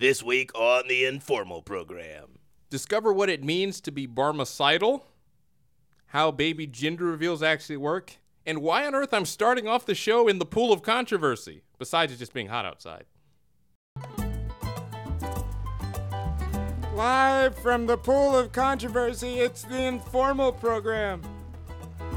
This 0.00 0.22
week 0.22 0.50
on 0.54 0.88
the 0.88 1.04
Informal 1.04 1.60
program. 1.60 2.38
Discover 2.70 3.12
what 3.12 3.28
it 3.28 3.44
means 3.44 3.82
to 3.82 3.92
be 3.92 4.06
barmecidal, 4.06 5.02
how 6.06 6.30
baby 6.30 6.66
gender 6.66 7.04
reveals 7.04 7.42
actually 7.42 7.76
work, 7.76 8.16
and 8.46 8.62
why 8.62 8.86
on 8.86 8.94
earth 8.94 9.12
I'm 9.12 9.26
starting 9.26 9.68
off 9.68 9.84
the 9.84 9.94
show 9.94 10.26
in 10.26 10.38
the 10.38 10.46
pool 10.46 10.72
of 10.72 10.80
controversy, 10.80 11.64
besides 11.78 12.14
it 12.14 12.16
just 12.16 12.32
being 12.32 12.46
hot 12.46 12.64
outside. 12.64 13.04
Live 16.94 17.58
from 17.58 17.84
the 17.84 17.98
pool 17.98 18.34
of 18.34 18.52
controversy, 18.52 19.40
it's 19.40 19.64
the 19.64 19.82
Informal 19.82 20.52
program. 20.52 21.20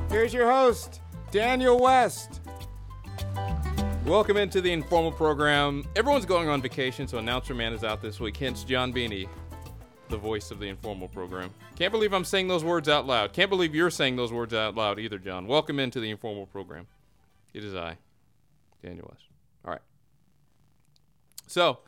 Here's 0.10 0.34
your 0.34 0.50
host, 0.50 1.02
Daniel 1.32 1.78
West. 1.78 2.43
Welcome 4.06 4.36
into 4.36 4.60
the 4.60 4.72
informal 4.74 5.14
program. 5.14 5.86
Everyone's 5.96 6.26
going 6.26 6.50
on 6.50 6.62
vacation, 6.62 7.08
so 7.08 7.20
announcer 7.20 7.56
man 7.56 7.72
is 7.72 7.86
out 7.86 8.02
this 8.02 8.20
week. 8.20 8.36
Hence, 8.36 8.66
John 8.66 8.92
Beanie, 8.92 9.30
the 10.10 10.18
voice 10.18 10.52
of 10.52 10.60
the 10.60 10.68
informal 10.68 11.08
program. 11.08 11.50
Can't 11.78 11.94
believe 11.94 12.12
I'm 12.12 12.26
saying 12.26 12.50
those 12.50 12.66
words 12.66 12.90
out 12.90 13.08
loud. 13.08 13.32
Can't 13.32 13.50
believe 13.50 13.74
you're 13.74 13.90
saying 13.90 14.18
those 14.18 14.34
words 14.34 14.54
out 14.54 14.76
loud 14.76 15.00
either, 15.00 15.18
John. 15.18 15.48
Welcome 15.48 15.80
into 15.80 16.02
the 16.02 16.12
informal 16.12 16.46
program. 16.48 16.86
It 17.54 17.64
is 17.64 17.74
I, 17.76 17.98
Daniel 18.84 19.08
West. 19.10 19.24
All 19.64 19.72
right. 19.72 19.82
So, 21.48 21.80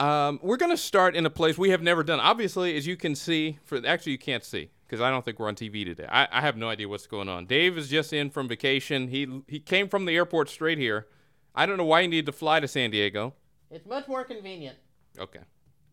um, 0.00 0.38
we're 0.42 0.58
going 0.58 0.70
to 0.70 0.76
start 0.76 1.16
in 1.16 1.24
a 1.24 1.30
place 1.30 1.56
we 1.56 1.70
have 1.70 1.80
never 1.80 2.04
done. 2.04 2.20
Obviously, 2.20 2.76
as 2.76 2.86
you 2.86 2.96
can 2.96 3.14
see, 3.14 3.58
for 3.64 3.80
actually 3.86 4.12
you 4.12 4.18
can't 4.18 4.44
see 4.44 4.68
because 4.86 5.00
I 5.00 5.08
don't 5.08 5.24
think 5.24 5.38
we're 5.38 5.48
on 5.48 5.54
TV 5.54 5.86
today. 5.86 6.06
I, 6.10 6.28
I 6.30 6.42
have 6.42 6.58
no 6.58 6.68
idea 6.68 6.90
what's 6.90 7.06
going 7.06 7.30
on. 7.30 7.46
Dave 7.46 7.78
is 7.78 7.88
just 7.88 8.12
in 8.12 8.28
from 8.28 8.48
vacation. 8.48 9.08
He 9.08 9.42
he 9.48 9.60
came 9.60 9.88
from 9.88 10.04
the 10.04 10.14
airport 10.14 10.50
straight 10.50 10.76
here. 10.76 11.06
I 11.54 11.66
don't 11.66 11.76
know 11.76 11.84
why 11.84 12.00
you 12.00 12.08
need 12.08 12.26
to 12.26 12.32
fly 12.32 12.60
to 12.60 12.68
San 12.68 12.90
Diego. 12.90 13.34
It's 13.70 13.86
much 13.86 14.08
more 14.08 14.24
convenient. 14.24 14.76
Okay. 15.18 15.40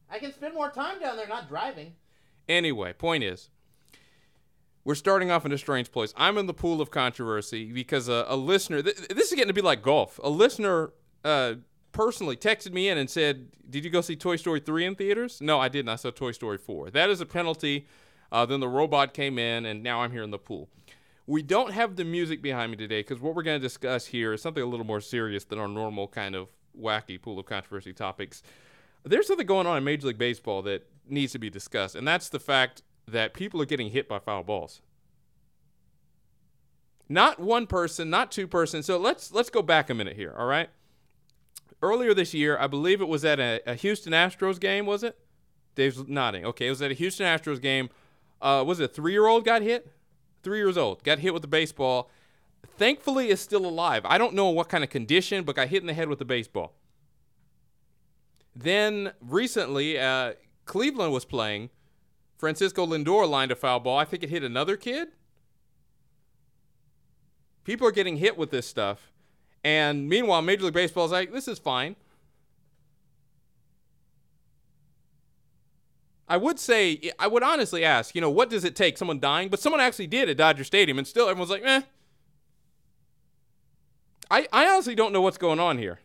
I 0.09 0.19
can 0.19 0.33
spend 0.33 0.53
more 0.53 0.69
time 0.69 0.99
down 0.99 1.17
there 1.17 1.27
not 1.27 1.47
driving. 1.47 1.93
Anyway, 2.47 2.93
point 2.93 3.23
is, 3.23 3.49
we're 4.83 4.95
starting 4.95 5.29
off 5.29 5.45
in 5.45 5.51
a 5.51 5.57
strange 5.57 5.91
place. 5.91 6.13
I'm 6.17 6.37
in 6.37 6.47
the 6.47 6.53
pool 6.53 6.81
of 6.81 6.89
controversy 6.89 7.71
because 7.71 8.07
a, 8.09 8.25
a 8.27 8.35
listener, 8.35 8.81
th- 8.81 8.95
this 9.09 9.31
is 9.31 9.35
getting 9.35 9.49
to 9.49 9.53
be 9.53 9.61
like 9.61 9.83
golf. 9.83 10.19
A 10.23 10.29
listener 10.29 10.91
uh, 11.23 11.55
personally 11.91 12.35
texted 12.35 12.73
me 12.73 12.89
in 12.89 12.97
and 12.97 13.09
said, 13.09 13.49
Did 13.69 13.83
you 13.83 13.91
go 13.91 14.01
see 14.01 14.15
Toy 14.15 14.35
Story 14.35 14.59
3 14.59 14.85
in 14.85 14.95
theaters? 14.95 15.41
No, 15.41 15.59
I 15.59 15.67
didn't. 15.67 15.89
I 15.89 15.95
saw 15.95 16.11
Toy 16.11 16.31
Story 16.31 16.57
4. 16.57 16.89
That 16.91 17.09
is 17.09 17.21
a 17.21 17.25
penalty. 17.25 17.85
Uh, 18.31 18.45
then 18.45 18.59
the 18.59 18.67
robot 18.67 19.13
came 19.13 19.39
in, 19.39 19.65
and 19.65 19.81
now 19.83 20.01
I'm 20.01 20.11
here 20.11 20.23
in 20.23 20.31
the 20.31 20.37
pool. 20.37 20.69
We 21.29 21.43
don't 21.43 21.73
have 21.73 21.95
the 21.95 22.05
music 22.05 22.41
behind 22.41 22.71
me 22.71 22.77
today 22.77 23.01
because 23.01 23.19
what 23.19 23.35
we're 23.35 23.43
going 23.43 23.61
to 23.61 23.63
discuss 23.63 24.07
here 24.07 24.33
is 24.33 24.41
something 24.41 24.63
a 24.63 24.65
little 24.65 24.83
more 24.83 24.99
serious 24.99 25.43
than 25.43 25.59
our 25.59 25.67
normal 25.67 26.07
kind 26.07 26.33
of 26.33 26.47
wacky 26.75 27.21
pool 27.21 27.37
of 27.37 27.45
controversy 27.45 27.93
topics. 27.93 28.41
There's 29.03 29.27
something 29.27 29.45
going 29.45 29.67
on 29.67 29.77
in 29.77 29.83
Major 29.83 30.07
League 30.07 30.17
Baseball 30.17 30.63
that 30.63 30.87
needs 31.07 31.31
to 31.33 31.37
be 31.37 31.51
discussed, 31.51 31.93
and 31.93 32.07
that's 32.07 32.29
the 32.29 32.39
fact 32.39 32.81
that 33.07 33.35
people 33.35 33.61
are 33.61 33.65
getting 33.65 33.91
hit 33.91 34.09
by 34.09 34.17
foul 34.17 34.41
balls. 34.41 34.81
Not 37.07 37.39
one 37.39 37.67
person, 37.67 38.09
not 38.09 38.31
two 38.31 38.47
person. 38.47 38.81
So 38.81 38.97
let's 38.97 39.31
let's 39.31 39.51
go 39.51 39.61
back 39.61 39.91
a 39.91 39.93
minute 39.93 40.15
here, 40.15 40.33
all 40.35 40.47
right? 40.47 40.71
Earlier 41.79 42.15
this 42.15 42.33
year, 42.33 42.57
I 42.57 42.65
believe 42.65 43.01
it 43.01 43.07
was 43.07 43.23
at 43.23 43.39
a, 43.39 43.61
a 43.67 43.75
Houston 43.75 44.13
Astros 44.13 44.59
game, 44.59 44.87
was 44.87 45.03
it? 45.03 45.15
Dave's 45.75 46.07
nodding. 46.07 46.43
Okay, 46.43 46.65
it 46.65 46.71
was 46.71 46.81
at 46.81 46.89
a 46.89 46.95
Houston 46.95 47.27
Astros 47.27 47.61
game. 47.61 47.91
Uh, 48.41 48.63
was 48.65 48.79
it 48.79 48.85
a 48.85 48.87
three-year-old 48.87 49.45
got 49.45 49.61
hit? 49.61 49.91
Three 50.43 50.57
years 50.57 50.77
old, 50.77 51.03
got 51.03 51.19
hit 51.19 51.33
with 51.33 51.43
a 51.43 51.47
baseball. 51.47 52.09
Thankfully, 52.77 53.29
is 53.29 53.39
still 53.39 53.65
alive. 53.65 54.03
I 54.05 54.17
don't 54.17 54.33
know 54.33 54.49
what 54.49 54.69
kind 54.69 54.83
of 54.83 54.89
condition, 54.89 55.43
but 55.43 55.55
got 55.55 55.67
hit 55.67 55.81
in 55.81 55.87
the 55.87 55.93
head 55.93 56.09
with 56.09 56.21
a 56.21 56.25
baseball. 56.25 56.73
Then 58.55 59.11
recently, 59.21 59.97
uh, 59.99 60.33
Cleveland 60.65 61.13
was 61.13 61.25
playing. 61.25 61.69
Francisco 62.37 62.85
Lindor 62.85 63.29
lined 63.29 63.51
a 63.51 63.55
foul 63.55 63.79
ball. 63.79 63.97
I 63.97 64.05
think 64.05 64.23
it 64.23 64.29
hit 64.29 64.43
another 64.43 64.77
kid. 64.77 65.09
People 67.63 67.87
are 67.87 67.91
getting 67.91 68.17
hit 68.17 68.37
with 68.37 68.49
this 68.49 68.65
stuff. 68.65 69.11
And 69.63 70.07
meanwhile, 70.07 70.41
Major 70.41 70.65
League 70.65 70.73
Baseball 70.73 71.05
is 71.05 71.11
like, 71.11 71.33
this 71.33 71.47
is 71.47 71.59
fine. 71.59 71.95
I 76.29 76.37
would 76.37 76.59
say, 76.59 77.11
I 77.17 77.27
would 77.27 77.41
honestly 77.41 77.83
ask, 77.83 78.13
you 78.13 78.21
know, 78.21 78.29
what 78.29 78.51
does 78.51 78.63
it 78.63 78.75
take? 78.75 78.99
Someone 78.99 79.19
dying? 79.19 79.49
But 79.49 79.59
someone 79.59 79.81
actually 79.81 80.05
did 80.05 80.29
at 80.29 80.37
Dodger 80.37 80.63
Stadium, 80.63 80.99
and 80.99 81.07
still 81.07 81.27
everyone's 81.27 81.49
like, 81.49 81.63
eh. 81.65 81.81
I, 84.29 84.47
I 84.53 84.69
honestly 84.69 84.93
don't 84.93 85.11
know 85.11 85.21
what's 85.21 85.39
going 85.39 85.59
on 85.59 85.79
here. 85.79 85.99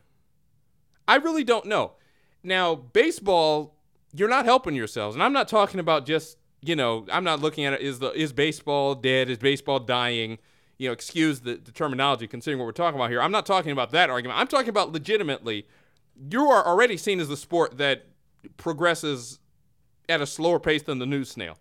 I 1.06 1.16
really 1.16 1.44
don't 1.44 1.66
know. 1.66 1.92
Now, 2.42 2.74
baseball, 2.74 3.76
you're 4.14 4.30
not 4.30 4.46
helping 4.46 4.74
yourselves. 4.74 5.14
And 5.14 5.22
I'm 5.22 5.34
not 5.34 5.46
talking 5.46 5.78
about 5.78 6.06
just, 6.06 6.38
you 6.62 6.74
know, 6.74 7.04
I'm 7.12 7.24
not 7.24 7.40
looking 7.40 7.66
at 7.66 7.74
it, 7.74 7.82
is, 7.82 7.98
the, 7.98 8.10
is 8.12 8.32
baseball 8.32 8.94
dead? 8.94 9.28
Is 9.28 9.36
baseball 9.36 9.78
dying? 9.78 10.38
You 10.78 10.88
know, 10.88 10.94
excuse 10.94 11.40
the, 11.40 11.56
the 11.56 11.70
terminology 11.70 12.26
considering 12.26 12.58
what 12.58 12.64
we're 12.64 12.72
talking 12.72 12.98
about 12.98 13.10
here. 13.10 13.20
I'm 13.20 13.30
not 13.30 13.44
talking 13.44 13.72
about 13.72 13.90
that 13.90 14.08
argument. 14.08 14.38
I'm 14.38 14.46
talking 14.46 14.70
about 14.70 14.90
legitimately, 14.90 15.66
you 16.30 16.48
are 16.48 16.66
already 16.66 16.96
seen 16.96 17.20
as 17.20 17.28
the 17.28 17.36
sport 17.36 17.76
that 17.76 18.06
progresses 18.56 19.38
at 20.08 20.20
a 20.20 20.26
slower 20.26 20.58
pace 20.58 20.82
than 20.82 20.98
the 20.98 21.06
news 21.06 21.30
snail. 21.30 21.58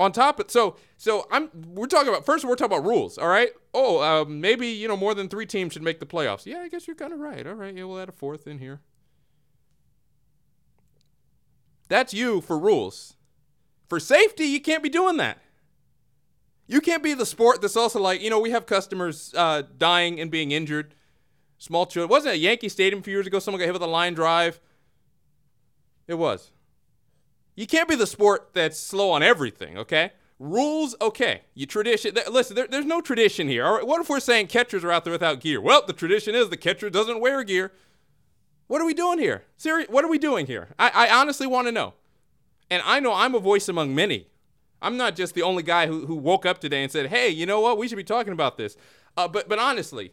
On 0.00 0.12
top 0.12 0.40
of 0.40 0.50
so 0.50 0.76
so 0.96 1.26
I'm 1.30 1.50
we're 1.74 1.86
talking 1.86 2.08
about 2.08 2.24
first 2.24 2.44
we're 2.44 2.56
talking 2.56 2.74
about 2.74 2.88
rules, 2.88 3.18
all 3.18 3.28
right? 3.28 3.50
Oh, 3.74 4.00
uh, 4.00 4.24
maybe 4.24 4.68
you 4.68 4.88
know 4.88 4.96
more 4.96 5.14
than 5.14 5.28
three 5.28 5.44
teams 5.44 5.74
should 5.74 5.82
make 5.82 6.00
the 6.00 6.06
playoffs. 6.06 6.46
Yeah, 6.46 6.60
I 6.60 6.68
guess 6.68 6.86
you're 6.86 6.96
kind 6.96 7.12
of 7.12 7.18
right. 7.18 7.46
All 7.46 7.52
right, 7.52 7.74
yeah, 7.74 7.84
we'll 7.84 8.00
add 8.00 8.08
a 8.08 8.12
fourth 8.12 8.46
in 8.46 8.58
here. 8.58 8.80
That's 11.88 12.14
you 12.14 12.40
for 12.40 12.58
rules. 12.58 13.16
For 13.90 14.00
safety, 14.00 14.46
you 14.46 14.60
can't 14.60 14.82
be 14.82 14.88
doing 14.88 15.18
that. 15.18 15.38
You 16.66 16.80
can't 16.80 17.02
be 17.02 17.12
the 17.12 17.26
sport 17.26 17.60
that's 17.60 17.76
also 17.76 18.00
like 18.00 18.22
you 18.22 18.30
know 18.30 18.40
we 18.40 18.52
have 18.52 18.64
customers 18.64 19.34
uh, 19.36 19.64
dying 19.76 20.18
and 20.18 20.30
being 20.30 20.50
injured. 20.50 20.94
Small 21.58 21.84
children. 21.84 22.08
Wasn't 22.08 22.34
it 22.34 22.38
Yankee 22.38 22.70
Stadium 22.70 23.00
a 23.00 23.02
few 23.02 23.12
years 23.12 23.26
ago? 23.26 23.38
Someone 23.38 23.58
got 23.58 23.66
hit 23.66 23.74
with 23.74 23.82
a 23.82 23.86
line 23.86 24.14
drive. 24.14 24.60
It 26.10 26.18
was. 26.18 26.50
You 27.54 27.68
can't 27.68 27.88
be 27.88 27.94
the 27.94 28.06
sport 28.06 28.50
that's 28.52 28.76
slow 28.76 29.12
on 29.12 29.22
everything, 29.22 29.78
okay? 29.78 30.10
Rules, 30.40 30.96
okay. 31.00 31.42
You 31.54 31.66
tradition. 31.66 32.16
Th- 32.16 32.26
listen, 32.26 32.56
there, 32.56 32.66
there's 32.66 32.84
no 32.84 33.00
tradition 33.00 33.46
here. 33.46 33.64
All 33.64 33.74
right, 33.74 33.86
what 33.86 34.00
if 34.00 34.08
we're 34.08 34.18
saying 34.18 34.48
catchers 34.48 34.82
are 34.82 34.90
out 34.90 35.04
there 35.04 35.12
without 35.12 35.38
gear? 35.38 35.60
Well, 35.60 35.84
the 35.86 35.92
tradition 35.92 36.34
is 36.34 36.48
the 36.48 36.56
catcher 36.56 36.90
doesn't 36.90 37.20
wear 37.20 37.44
gear. 37.44 37.70
What 38.66 38.80
are 38.80 38.84
we 38.84 38.92
doing 38.92 39.20
here? 39.20 39.44
Siri, 39.56 39.86
what 39.88 40.04
are 40.04 40.08
we 40.08 40.18
doing 40.18 40.46
here? 40.46 40.70
I, 40.80 40.90
I 40.92 41.20
honestly 41.20 41.46
want 41.46 41.68
to 41.68 41.72
know. 41.72 41.94
And 42.68 42.82
I 42.84 42.98
know 42.98 43.14
I'm 43.14 43.36
a 43.36 43.40
voice 43.40 43.68
among 43.68 43.94
many. 43.94 44.26
I'm 44.82 44.96
not 44.96 45.14
just 45.14 45.36
the 45.36 45.42
only 45.42 45.62
guy 45.62 45.86
who, 45.86 46.06
who 46.06 46.16
woke 46.16 46.44
up 46.44 46.58
today 46.58 46.82
and 46.82 46.90
said, 46.90 47.06
hey, 47.06 47.28
you 47.28 47.46
know 47.46 47.60
what? 47.60 47.78
We 47.78 47.86
should 47.86 47.96
be 47.96 48.02
talking 48.02 48.32
about 48.32 48.56
this. 48.56 48.76
Uh, 49.16 49.28
but, 49.28 49.48
but 49.48 49.60
honestly, 49.60 50.12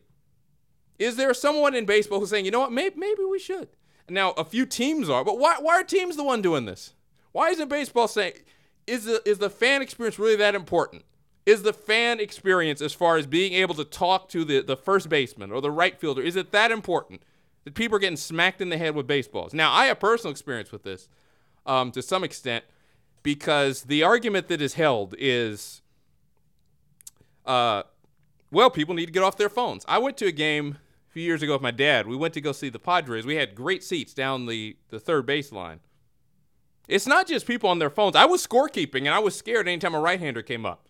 is 1.00 1.16
there 1.16 1.34
someone 1.34 1.74
in 1.74 1.86
baseball 1.86 2.20
who's 2.20 2.30
saying, 2.30 2.46
you 2.46 2.52
know 2.52 2.60
what? 2.60 2.72
Maybe, 2.72 2.96
maybe 3.00 3.24
we 3.24 3.40
should? 3.40 3.70
Now, 4.10 4.32
a 4.32 4.46
few 4.46 4.66
teams 4.66 5.10
are, 5.10 5.24
but 5.24 5.38
why, 5.38 5.58
why 5.60 5.76
are 5.76 5.84
teams 5.84 6.16
the 6.16 6.24
one 6.24 6.42
doing 6.42 6.66
this? 6.66 6.94
Why 7.34 7.50
isn't 7.50 7.68
baseball 7.68 8.08
saying, 8.08 8.34
is 8.86 9.06
the, 9.06 9.22
is 9.28 9.38
the 9.38 9.50
fan 9.50 9.82
experience 9.82 10.18
really 10.18 10.38
that 10.38 10.56
important? 10.56 11.04
Is 11.46 11.64
the 11.64 11.74
fan 11.74 12.20
experience, 12.20 12.82
as 12.82 12.94
far 12.94 13.18
as 13.18 13.26
being 13.26 13.54
able 13.54 13.76
to 13.76 13.86
talk 13.86 14.30
to 14.30 14.44
the, 14.44 14.62
the 14.62 14.78
first 14.78 15.10
baseman 15.10 15.52
or 15.52 15.62
the 15.62 15.72
right 15.72 15.98
fielder, 16.00 16.22
is 16.22 16.36
it 16.36 16.52
that 16.52 16.72
important 16.72 17.22
that 17.64 17.74
people 17.74 17.98
are 17.98 18.00
getting 18.00 18.18
smacked 18.18 18.62
in 18.62 18.70
the 18.70 18.78
head 18.78 18.96
with 18.96 19.08
baseballs? 19.08 19.54
Now, 19.54 19.72
I 19.72 19.86
have 19.86 20.00
personal 20.00 20.32
experience 20.32 20.72
with 20.72 20.84
this 20.84 21.10
um, 21.66 21.92
to 21.92 22.02
some 22.02 22.24
extent 22.24 22.64
because 23.24 23.84
the 23.84 24.04
argument 24.04 24.48
that 24.48 24.62
is 24.62 24.76
held 24.76 25.16
is, 25.18 25.82
uh, 27.46 27.84
well, 28.52 28.70
people 28.70 28.96
need 28.96 29.08
to 29.08 29.12
get 29.12 29.24
off 29.24 29.38
their 29.38 29.50
phones. 29.50 29.84
I 29.88 29.98
went 29.98 30.16
to 30.18 30.26
a 30.26 30.32
game 30.32 30.78
few 31.18 31.26
years 31.26 31.42
ago 31.42 31.54
with 31.54 31.64
my 31.64 31.72
dad. 31.72 32.06
We 32.06 32.16
went 32.16 32.36
to 32.36 32.42
go 32.42 32.52
see 32.52 32.70
the 32.70 32.78
Padres. 32.78 33.26
We 33.26 33.38
had 33.38 33.56
great 33.56 33.84
seats 33.84 34.14
down 34.14 34.46
the, 34.46 34.78
the 34.90 35.00
third 35.00 35.26
baseline. 35.26 35.80
It's 36.88 37.08
not 37.08 37.26
just 37.26 37.48
people 37.48 37.72
on 37.72 37.80
their 37.80 37.90
phones. 37.90 38.16
I 38.16 38.26
was 38.26 38.46
scorekeeping 38.46 39.00
and 39.00 39.10
I 39.10 39.18
was 39.18 39.36
scared 39.36 39.68
anytime 39.68 39.96
a 39.96 40.00
right 40.00 40.20
hander 40.20 40.44
came 40.44 40.64
up. 40.64 40.86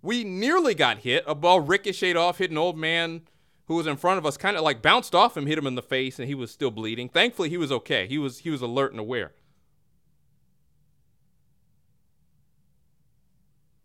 We 0.00 0.24
nearly 0.24 0.74
got 0.74 1.00
hit. 1.00 1.22
A 1.26 1.34
ball 1.34 1.60
ricocheted 1.60 2.16
off, 2.16 2.38
hit 2.38 2.50
an 2.50 2.56
old 2.56 2.78
man 2.78 3.28
who 3.66 3.74
was 3.74 3.86
in 3.86 3.98
front 3.98 4.16
of 4.16 4.24
us, 4.24 4.38
kind 4.38 4.56
of 4.56 4.62
like 4.62 4.80
bounced 4.80 5.14
off 5.14 5.36
him, 5.36 5.44
hit 5.44 5.58
him 5.58 5.66
in 5.66 5.74
the 5.74 5.82
face, 5.82 6.18
and 6.18 6.26
he 6.26 6.34
was 6.34 6.50
still 6.50 6.70
bleeding. 6.70 7.10
Thankfully, 7.10 7.50
he 7.50 7.58
was 7.58 7.70
okay. 7.70 8.06
He 8.06 8.16
was 8.16 8.38
he 8.38 8.48
was 8.48 8.62
alert 8.62 8.92
and 8.92 9.00
aware. 9.00 9.34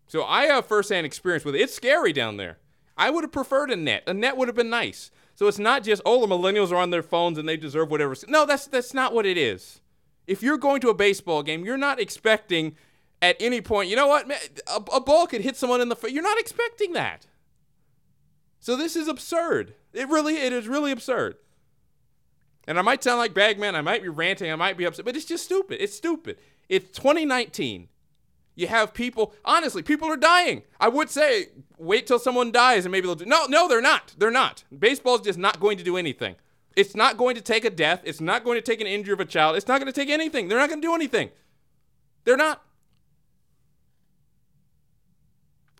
So 0.07 0.23
I 0.23 0.45
have 0.45 0.65
firsthand 0.65 1.05
experience 1.05 1.43
with 1.43 1.55
it. 1.55 1.61
It's 1.61 1.73
scary 1.73 2.13
down 2.13 2.37
there. 2.37 2.59
I 2.97 3.09
would 3.09 3.25
have 3.25 3.33
preferred 3.33 3.69
a 3.69 3.75
net. 3.75 4.03
A 4.07 4.13
net 4.13 4.37
would 4.37 4.47
have 4.47 4.55
been 4.55 4.69
nice. 4.69 5.11
So 5.41 5.47
it's 5.47 5.57
not 5.57 5.83
just 5.83 6.03
oh 6.05 6.21
the 6.21 6.27
millennials 6.27 6.71
are 6.71 6.75
on 6.75 6.91
their 6.91 7.01
phones 7.01 7.39
and 7.39 7.49
they 7.49 7.57
deserve 7.57 7.89
whatever. 7.89 8.15
No, 8.27 8.45
that's 8.45 8.67
that's 8.67 8.93
not 8.93 9.11
what 9.11 9.25
it 9.25 9.39
is. 9.39 9.81
If 10.27 10.43
you're 10.43 10.59
going 10.59 10.81
to 10.81 10.89
a 10.89 10.93
baseball 10.93 11.41
game, 11.41 11.65
you're 11.65 11.77
not 11.77 11.99
expecting 11.99 12.75
at 13.23 13.37
any 13.39 13.59
point, 13.59 13.89
you 13.89 13.95
know 13.95 14.05
what, 14.05 14.27
man, 14.27 14.37
a, 14.67 14.75
a 14.93 15.01
ball 15.01 15.25
could 15.25 15.41
hit 15.41 15.55
someone 15.55 15.81
in 15.81 15.89
the 15.89 15.95
face. 15.95 16.11
You're 16.11 16.21
not 16.21 16.37
expecting 16.37 16.93
that. 16.93 17.25
So 18.59 18.75
this 18.75 18.95
is 18.95 19.07
absurd. 19.07 19.73
It 19.93 20.07
really, 20.09 20.35
it 20.35 20.53
is 20.53 20.67
really 20.67 20.91
absurd. 20.91 21.37
And 22.67 22.77
I 22.77 22.83
might 22.83 23.03
sound 23.03 23.17
like 23.17 23.33
Bagman, 23.33 23.73
I 23.73 23.81
might 23.81 24.03
be 24.03 24.09
ranting, 24.09 24.51
I 24.51 24.55
might 24.55 24.77
be 24.77 24.85
upset, 24.85 25.05
but 25.05 25.15
it's 25.15 25.25
just 25.25 25.45
stupid. 25.45 25.81
It's 25.81 25.97
stupid. 25.97 26.37
It's 26.69 26.95
2019. 26.95 27.87
You 28.55 28.67
have 28.67 28.93
people, 28.93 29.33
honestly, 29.45 29.81
people 29.81 30.09
are 30.09 30.17
dying. 30.17 30.63
I 30.79 30.89
would 30.89 31.09
say 31.09 31.47
wait 31.77 32.05
till 32.05 32.19
someone 32.19 32.51
dies 32.51 32.85
and 32.85 32.91
maybe 32.91 33.07
they'll 33.07 33.15
do. 33.15 33.25
No, 33.25 33.45
no, 33.47 33.67
they're 33.67 33.81
not. 33.81 34.13
They're 34.17 34.31
not. 34.31 34.63
Baseball's 34.77 35.21
just 35.21 35.39
not 35.39 35.59
going 35.59 35.77
to 35.77 35.83
do 35.83 35.97
anything. 35.97 36.35
It's 36.75 36.95
not 36.95 37.17
going 37.17 37.35
to 37.35 37.41
take 37.41 37.65
a 37.65 37.69
death. 37.69 38.01
It's 38.05 38.21
not 38.21 38.43
going 38.43 38.57
to 38.57 38.61
take 38.61 38.81
an 38.81 38.87
injury 38.87 39.13
of 39.13 39.19
a 39.19 39.25
child. 39.25 39.55
It's 39.55 39.67
not 39.67 39.79
going 39.79 39.91
to 39.91 39.99
take 39.99 40.09
anything. 40.09 40.47
They're 40.47 40.59
not 40.59 40.69
going 40.69 40.81
to 40.81 40.87
do 40.87 40.95
anything. 40.95 41.29
They're 42.23 42.37
not. 42.37 42.61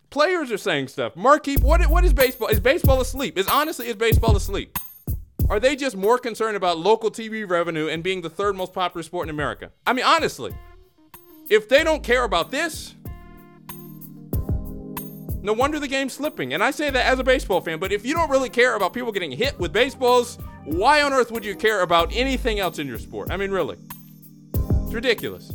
Players 0.10 0.52
are 0.52 0.58
saying 0.58 0.90
stuff. 0.90 1.16
Marquee, 1.16 1.56
what, 1.56 1.82
what 1.88 2.04
is 2.04 2.14
baseball? 2.14 2.50
Is 2.50 2.60
baseball 2.60 3.00
asleep? 3.00 3.38
Is 3.38 3.48
honestly, 3.48 3.88
is 3.88 3.96
baseball 3.96 4.36
asleep? 4.36 4.78
Are 5.50 5.60
they 5.60 5.76
just 5.76 5.96
more 5.96 6.18
concerned 6.18 6.58
about 6.58 6.78
local 6.78 7.12
TV 7.12 7.50
revenue 7.50 7.88
and 7.88 8.04
being 8.04 8.22
the 8.22 8.30
third 8.30 8.56
most 8.56 8.74
popular 8.74 9.04
sport 9.04 9.28
in 9.28 9.30
America? 9.30 9.72
I 9.86 9.94
mean, 9.94 10.06
honestly, 10.06 10.54
if 11.52 11.68
they 11.68 11.84
don't 11.84 12.02
care 12.02 12.24
about 12.24 12.50
this, 12.50 12.96
no 15.44 15.52
wonder 15.52 15.80
the 15.80 15.88
game's 15.88 16.14
slipping. 16.14 16.54
And 16.54 16.64
I 16.64 16.72
say 16.72 16.90
that 16.90 17.06
as 17.06 17.20
a 17.20 17.26
baseball 17.26 17.60
fan, 17.60 17.78
but 17.78 17.92
if 17.92 18.06
you 18.06 18.14
don't 18.14 18.30
really 18.30 18.50
care 18.50 18.78
about 18.78 18.94
people 18.94 19.12
getting 19.12 19.34
hit 19.34 19.60
with 19.60 19.74
baseballs, 19.74 20.38
why 20.64 21.02
on 21.02 21.12
earth 21.12 21.30
would 21.30 21.44
you 21.44 21.56
care 21.56 21.82
about 21.82 22.10
anything 22.14 22.60
else 22.60 22.80
in 22.80 22.88
your 22.88 23.00
sport? 23.00 23.32
I 23.32 23.38
mean, 23.38 23.52
really. 23.52 23.78
It's 24.54 24.94
ridiculous. 24.94 25.52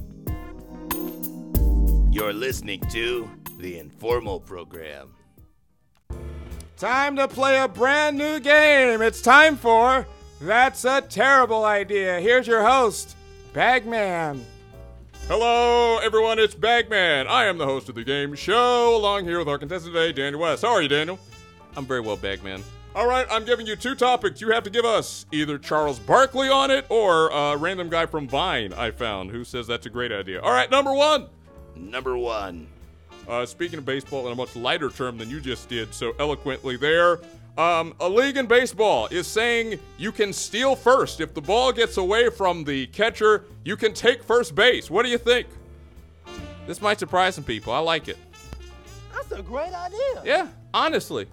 You're 2.10 2.34
listening 2.34 2.80
to 2.90 3.30
the 3.58 3.78
Informal 3.78 4.40
Program. 4.40 5.14
Time 6.76 7.16
to 7.16 7.26
play 7.26 7.58
a 7.58 7.68
brand 7.68 8.18
new 8.18 8.38
game. 8.38 9.00
It's 9.00 9.22
time 9.22 9.56
for 9.56 10.06
That's 10.42 10.84
a 10.84 11.00
Terrible 11.00 11.64
Idea. 11.64 12.20
Here's 12.20 12.46
your 12.46 12.62
host, 12.62 13.16
Bagman. 13.54 14.44
Hello, 15.28 15.98
everyone. 15.98 16.38
It's 16.38 16.54
Bagman. 16.54 17.26
I 17.26 17.46
am 17.46 17.58
the 17.58 17.64
host 17.64 17.88
of 17.88 17.96
the 17.96 18.04
game 18.04 18.36
show, 18.36 18.94
along 18.94 19.24
here 19.24 19.40
with 19.40 19.48
our 19.48 19.58
contestant 19.58 19.92
today, 19.92 20.12
Daniel 20.12 20.42
West. 20.42 20.62
How 20.62 20.68
are 20.68 20.80
you, 20.80 20.88
Daniel? 20.88 21.18
I'm 21.76 21.84
very 21.84 22.00
well, 22.00 22.16
Bagman. 22.16 22.62
All 22.94 23.08
right, 23.08 23.26
I'm 23.28 23.44
giving 23.44 23.66
you 23.66 23.74
two 23.74 23.96
topics. 23.96 24.40
You 24.40 24.52
have 24.52 24.62
to 24.62 24.70
give 24.70 24.84
us 24.84 25.26
either 25.32 25.58
Charles 25.58 25.98
Barkley 25.98 26.48
on 26.48 26.70
it 26.70 26.86
or 26.90 27.30
a 27.30 27.56
random 27.56 27.88
guy 27.88 28.06
from 28.06 28.28
Vine 28.28 28.72
I 28.72 28.92
found 28.92 29.32
who 29.32 29.42
says 29.42 29.66
that's 29.66 29.86
a 29.86 29.90
great 29.90 30.12
idea. 30.12 30.40
All 30.40 30.52
right, 30.52 30.70
number 30.70 30.94
one. 30.94 31.26
Number 31.74 32.16
one. 32.16 32.68
Uh, 33.26 33.44
speaking 33.44 33.80
of 33.80 33.84
baseball 33.84 34.26
in 34.26 34.32
a 34.32 34.36
much 34.36 34.54
lighter 34.54 34.90
term 34.90 35.18
than 35.18 35.28
you 35.28 35.40
just 35.40 35.68
did 35.68 35.92
so 35.92 36.14
eloquently 36.20 36.76
there, 36.76 37.18
um, 37.56 37.94
a 38.00 38.08
league 38.08 38.36
in 38.36 38.46
baseball 38.46 39.06
is 39.10 39.26
saying 39.26 39.78
you 39.98 40.12
can 40.12 40.32
steal 40.32 40.76
first. 40.76 41.20
If 41.20 41.34
the 41.34 41.40
ball 41.40 41.72
gets 41.72 41.96
away 41.96 42.28
from 42.30 42.64
the 42.64 42.86
catcher, 42.88 43.44
you 43.64 43.76
can 43.76 43.94
take 43.94 44.22
first 44.22 44.54
base. 44.54 44.90
What 44.90 45.04
do 45.04 45.08
you 45.08 45.18
think? 45.18 45.46
This 46.66 46.82
might 46.82 46.98
surprise 46.98 47.34
some 47.34 47.44
people. 47.44 47.72
I 47.72 47.78
like 47.78 48.08
it. 48.08 48.18
That's 49.14 49.32
a 49.32 49.42
great 49.42 49.72
idea. 49.72 50.22
Yeah, 50.24 50.48
honestly. 50.74 51.26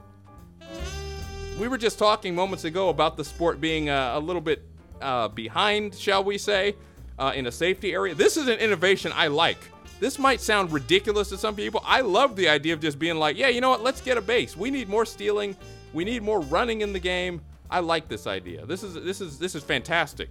We 1.60 1.68
were 1.68 1.78
just 1.78 2.00
talking 2.00 2.34
moments 2.34 2.64
ago 2.64 2.90
about 2.90 3.18
the 3.18 3.26
sport 3.26 3.60
being 3.60 3.90
uh, 3.90 4.14
a 4.16 4.20
little 4.20 4.42
bit 4.42 4.64
uh, 5.02 5.28
behind, 5.28 5.94
shall 5.94 6.24
we 6.24 6.38
say, 6.38 6.76
uh, 7.20 7.34
in 7.36 7.48
a 7.48 7.52
safety 7.52 7.94
area. 7.94 8.16
This 8.16 8.38
is 8.38 8.48
an 8.48 8.60
innovation 8.60 9.12
I 9.14 9.28
like. 9.28 9.60
This 10.00 10.18
might 10.18 10.42
sound 10.42 10.72
ridiculous 10.72 11.30
to 11.30 11.38
some 11.38 11.56
people. 11.56 11.82
I 11.86 12.02
love 12.02 12.36
the 12.36 12.50
idea 12.50 12.74
of 12.74 12.80
just 12.80 12.98
being 12.98 13.16
like, 13.16 13.38
yeah, 13.38 13.50
you 13.50 13.62
know 13.62 13.70
what? 13.70 13.84
Let's 13.84 14.02
get 14.02 14.18
a 14.18 14.22
base. 14.22 14.58
We 14.58 14.72
need 14.72 14.90
more 14.90 15.06
stealing. 15.06 15.56
We 15.94 16.04
need 16.04 16.24
more 16.24 16.42
running 16.42 16.82
in 16.82 16.92
the 16.94 17.00
game. 17.00 17.42
I 17.70 17.80
like 17.80 18.08
this 18.08 18.28
idea. 18.28 18.66
This 18.66 18.84
is 18.84 18.94
this 18.96 19.22
is 19.22 19.40
this 19.40 19.56
is 19.56 19.64
fantastic. 19.64 20.30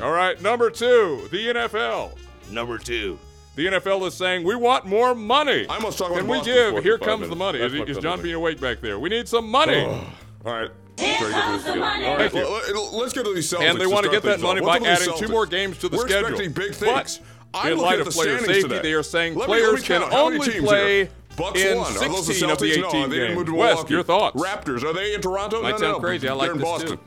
All 0.00 0.12
right, 0.12 0.40
number 0.40 0.70
two, 0.70 1.28
the 1.30 1.48
NFL. 1.48 2.12
Number 2.50 2.78
two. 2.78 3.18
The 3.54 3.66
NFL 3.66 4.06
is 4.06 4.14
saying 4.14 4.44
we 4.44 4.54
want 4.56 4.86
more 4.86 5.14
money. 5.14 5.66
I 5.68 5.78
must 5.78 5.98
talk 5.98 6.08
about 6.10 6.20
Can 6.20 6.28
we 6.28 6.40
give? 6.42 6.82
Here 6.82 6.96
for 6.96 7.04
five 7.04 7.08
comes 7.18 7.28
the 7.28 7.36
money. 7.36 7.58
That's 7.58 7.74
Is, 7.74 7.80
what 7.80 7.88
is 7.90 7.98
John 7.98 8.16
doing. 8.16 8.22
being 8.22 8.34
awake 8.36 8.60
back 8.60 8.80
there? 8.80 8.98
We 8.98 9.10
need 9.10 9.28
some 9.28 9.50
money. 9.50 9.84
Oh, 9.86 10.10
all 10.46 10.52
right. 10.54 10.70
Here 10.98 11.16
Try 11.18 11.26
to 11.28 11.32
get 11.34 11.42
comes 11.42 11.64
the 11.64 11.76
money. 11.76 12.06
All 12.06 12.16
right, 12.16 12.32
well, 12.32 12.90
let's 12.98 13.12
get 13.12 13.24
to 13.26 13.34
these 13.34 13.50
Celtics. 13.52 13.68
And 13.70 13.78
they 13.78 13.84
to 13.84 13.90
want 13.90 14.06
to 14.06 14.10
get 14.10 14.22
that 14.22 14.40
money 14.40 14.60
by 14.62 14.66
What's 14.66 14.76
up 14.76 14.80
with 14.82 14.90
adding 15.02 15.10
these 15.12 15.20
two 15.20 15.28
more 15.28 15.44
games 15.46 15.76
to 15.78 15.88
the 15.90 15.98
We're 15.98 16.08
schedule. 16.08 16.28
expecting 16.30 16.52
big 16.52 16.74
But. 16.80 17.20
I'm 17.54 17.72
in 17.74 17.78
light 17.78 17.94
at 17.94 18.00
of 18.00 18.06
the 18.06 18.12
player 18.12 18.38
safety, 18.38 18.62
today. 18.62 18.80
they 18.80 18.92
are 18.94 19.02
saying 19.02 19.34
Let 19.34 19.50
me- 19.50 19.56
me 19.56 19.60
players 19.60 19.82
can 19.82 20.00
count. 20.00 20.12
How 20.14 20.30
many 20.30 20.40
only 20.40 20.60
play 20.60 20.98
here? 21.00 21.10
Bucks 21.36 21.60
in 21.60 21.78
won. 21.78 21.96
Are 21.96 22.08
those 22.08 22.26
the 22.26 22.34
16 22.34 22.50
of 22.50 22.58
the 22.58 22.64
Celtics? 22.66 22.70
18 22.72 22.82
No, 22.82 22.90
they 22.90 23.14
didn't 23.16 23.26
games. 23.28 23.36
move 23.38 23.46
to 23.46 23.54
Wes, 23.54 23.70
Milwaukee. 23.74 23.94
your 23.94 24.02
thoughts? 24.02 24.36
Raptors, 24.40 24.82
are 24.84 24.92
they 24.92 25.14
in 25.14 25.20
Toronto? 25.20 25.62
Might 25.62 25.70
no, 25.72 25.76
sound 25.78 25.92
no, 25.94 26.00
crazy. 26.00 26.28
I 26.28 26.30
They're 26.30 26.36
like 26.36 26.50
in 26.52 26.58
this 26.58 26.64
Boston. 26.64 26.88
too. 26.90 26.98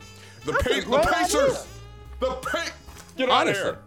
The, 0.46 0.52
That's 0.52 0.64
pa- 0.86 0.98
the 0.98 1.14
Pacers. 1.14 1.42
idea. 1.50 1.60
The 2.20 2.32
pa- 2.32 2.66
Get 3.18 3.30
out 3.30 3.48
of 3.48 3.56
here. 3.56 3.78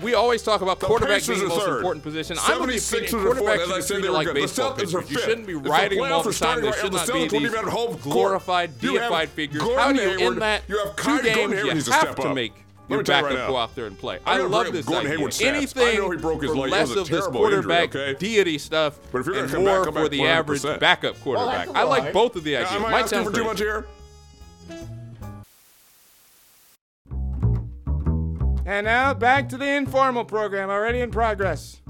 We 0.00 0.14
always 0.14 0.44
talk 0.44 0.60
about 0.60 0.78
The 0.78 0.86
quarterback 0.86 1.16
Pacers 1.22 1.38
being 1.38 1.48
the 1.48 1.54
most 1.56 1.66
third. 1.66 1.76
important 1.78 2.04
position. 2.04 2.36
I'm 2.40 2.62
of 2.62 2.68
the 2.68 2.76
opinion 2.78 3.14
are 3.16 3.34
fourth. 3.34 3.38
quarterbacks 3.38 3.88
should 3.88 3.96
be 3.96 4.02
treated 4.02 4.10
like 4.12 4.26
good. 4.26 4.36
The 4.36 4.40
baseball 4.42 4.72
pitchers. 4.74 4.92
You 4.92 5.00
fifth. 5.00 5.24
shouldn't 5.24 5.46
be 5.48 5.52
If 5.54 5.62
the 5.64 5.70
riding 5.70 5.98
them 6.00 6.12
all 6.12 6.22
the 6.22 6.24
time. 6.26 6.32
starting 6.34 6.64
They 6.66 6.72
should 6.78 6.92
not 6.92 7.06
the 7.08 7.12
be 7.14 7.18
these 7.28 7.32
even 7.42 7.54
have 7.54 7.64
home 7.72 7.88
court. 7.98 8.02
glorified, 8.02 8.78
deified 8.80 9.28
figures. 9.30 9.60
How 9.62 9.92
do 9.92 10.00
you 10.00 10.08
Hayward. 10.18 10.32
in 10.34 10.38
that 10.38 10.62
You 10.68 10.78
have 10.78 10.94
two 10.94 11.22
games 11.22 11.52
Hayward 11.54 11.76
you 11.86 11.92
have 11.92 12.14
to 12.16 12.32
make 12.34 12.52
Let 12.54 12.67
your 12.88 12.98
me 13.00 13.04
tell 13.04 13.16
you 13.18 13.22
backup 13.24 13.38
right 13.38 13.48
go 13.48 13.56
out 13.56 13.74
there 13.74 13.86
and 13.86 13.98
play? 13.98 14.18
I'm 14.26 14.40
I 14.40 14.44
love 14.44 14.72
this 14.72 14.86
Gordon 14.86 15.06
idea. 15.06 15.18
Hayward's 15.18 15.38
stats. 15.38 15.44
I 15.44 15.48
Anything 15.56 15.98
know 15.98 16.10
he 16.10 16.16
broke 16.18 16.42
his 16.42 16.50
for 16.50 16.56
leg. 16.56 16.70
Less 16.70 16.90
of 16.90 16.96
this 16.96 17.08
terrible 17.08 17.44
injury, 17.44 17.62
quarterback 17.62 17.96
okay? 17.96 18.18
deity 18.18 18.58
stuff 18.58 18.98
But 19.12 19.18
if 19.20 19.26
you're 19.26 19.34
gonna 19.34 19.44
and 19.46 19.52
come 19.54 19.64
back, 19.64 19.74
more 19.74 19.84
come 19.84 19.94
for 19.94 20.02
back 20.02 20.10
the 20.10 20.26
average 20.26 20.62
100%. 20.62 20.80
backup 20.80 21.20
quarterback. 21.20 21.66
that's 21.66 21.76
a 21.76 21.80
I 21.80 21.82
like 21.84 22.12
both 22.12 22.36
of 22.36 22.44
the 22.44 22.56
ideas. 22.56 22.72
Am 22.72 22.86
I 22.86 22.90
Might 22.90 23.04
asking 23.04 23.16
sound 23.24 23.28
for 23.28 23.34
too 23.34 23.44
much 23.44 23.58
here? 23.58 23.86
And 28.66 28.84
now 28.84 29.14
back 29.14 29.48
to 29.48 29.56
the 29.56 29.66
informal 29.66 30.24
program, 30.26 30.68
already 30.68 31.00
in 31.00 31.10
progress. 31.10 31.80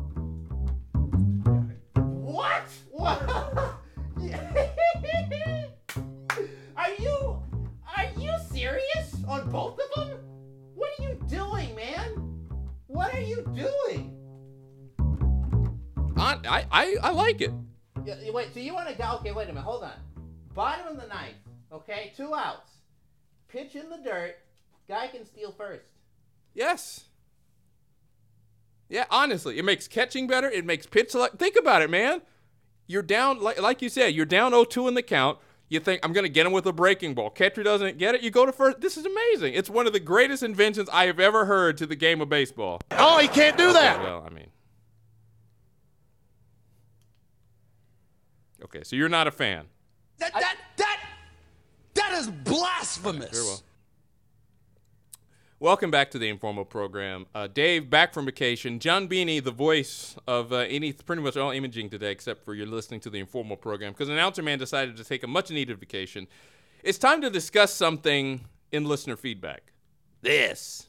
What? 1.94 2.62
What? 2.90 3.78
I, 16.70 16.82
I, 16.82 16.84
I, 16.84 16.96
I 17.02 17.10
like 17.10 17.40
it. 17.40 17.52
Yeah, 18.04 18.14
yeah, 18.22 18.30
wait, 18.32 18.54
so 18.54 18.60
you 18.60 18.74
want 18.74 18.88
to 18.88 18.94
go? 18.94 19.16
Okay, 19.20 19.32
wait 19.32 19.44
a 19.44 19.52
minute. 19.52 19.64
Hold 19.64 19.84
on. 19.84 19.92
Bottom 20.54 20.86
of 20.86 21.00
the 21.00 21.06
ninth. 21.06 21.36
Okay, 21.72 22.12
two 22.16 22.34
outs. 22.34 22.72
Pitch 23.48 23.74
in 23.74 23.90
the 23.90 23.98
dirt. 23.98 24.36
Guy 24.88 25.08
can 25.08 25.24
steal 25.24 25.52
first. 25.52 25.90
Yes. 26.54 27.04
Yeah, 28.88 29.04
honestly, 29.10 29.58
it 29.58 29.64
makes 29.64 29.86
catching 29.86 30.26
better. 30.26 30.48
It 30.48 30.64
makes 30.64 30.86
pitch 30.86 31.10
select. 31.10 31.38
Think 31.38 31.56
about 31.56 31.82
it, 31.82 31.90
man. 31.90 32.22
You're 32.86 33.02
down, 33.02 33.40
like, 33.40 33.60
like 33.60 33.82
you 33.82 33.90
said, 33.90 34.14
you're 34.14 34.24
down 34.24 34.52
0-2 34.52 34.88
in 34.88 34.94
the 34.94 35.02
count. 35.02 35.38
You 35.68 35.80
think 35.80 36.00
I'm 36.02 36.14
gonna 36.14 36.30
get 36.30 36.46
him 36.46 36.52
with 36.52 36.64
a 36.64 36.72
breaking 36.72 37.12
ball. 37.12 37.28
Catcher 37.28 37.62
doesn't 37.62 37.98
get 37.98 38.14
it. 38.14 38.22
You 38.22 38.30
go 38.30 38.46
to 38.46 38.52
first. 38.52 38.80
This 38.80 38.96
is 38.96 39.04
amazing. 39.04 39.52
It's 39.52 39.68
one 39.68 39.86
of 39.86 39.92
the 39.92 40.00
greatest 40.00 40.42
inventions 40.42 40.88
I 40.90 41.04
have 41.04 41.20
ever 41.20 41.44
heard 41.44 41.76
to 41.78 41.86
the 41.86 41.94
game 41.94 42.22
of 42.22 42.30
baseball. 42.30 42.80
Oh, 42.92 43.18
he 43.18 43.28
can't 43.28 43.58
do 43.58 43.74
that. 43.74 44.00
Well, 44.02 44.24
I 44.26 44.32
mean, 44.32 44.46
okay, 48.68 48.84
so 48.84 48.96
you're 48.96 49.08
not 49.08 49.26
a 49.26 49.30
fan. 49.30 49.66
That 50.18 50.32
that 50.32 50.56
that 50.76 51.00
that 51.94 52.12
is 52.12 52.28
blasphemous. 52.28 53.30
Very 53.30 53.44
well. 53.44 53.62
Welcome 55.60 55.90
back 55.90 56.12
to 56.12 56.20
the 56.20 56.28
informal 56.28 56.64
program. 56.64 57.26
Uh, 57.34 57.48
Dave, 57.48 57.90
back 57.90 58.14
from 58.14 58.26
vacation. 58.26 58.78
John 58.78 59.08
Beanie, 59.08 59.42
the 59.42 59.50
voice 59.50 60.14
of 60.28 60.52
uh, 60.52 60.58
any 60.58 60.92
pretty 60.92 61.20
much 61.20 61.36
all 61.36 61.50
imaging 61.50 61.90
today, 61.90 62.12
except 62.12 62.44
for 62.44 62.54
you're 62.54 62.66
listening 62.66 63.00
to 63.00 63.10
the 63.10 63.18
informal 63.18 63.56
program, 63.56 63.92
because 63.92 64.08
announcer 64.08 64.40
man 64.40 64.60
decided 64.60 64.96
to 64.96 65.04
take 65.04 65.24
a 65.24 65.26
much 65.26 65.50
needed 65.50 65.80
vacation. 65.80 66.28
It's 66.84 66.96
time 66.96 67.20
to 67.22 67.30
discuss 67.30 67.74
something 67.74 68.44
in 68.70 68.84
listener 68.84 69.16
feedback. 69.16 69.72
This 70.20 70.86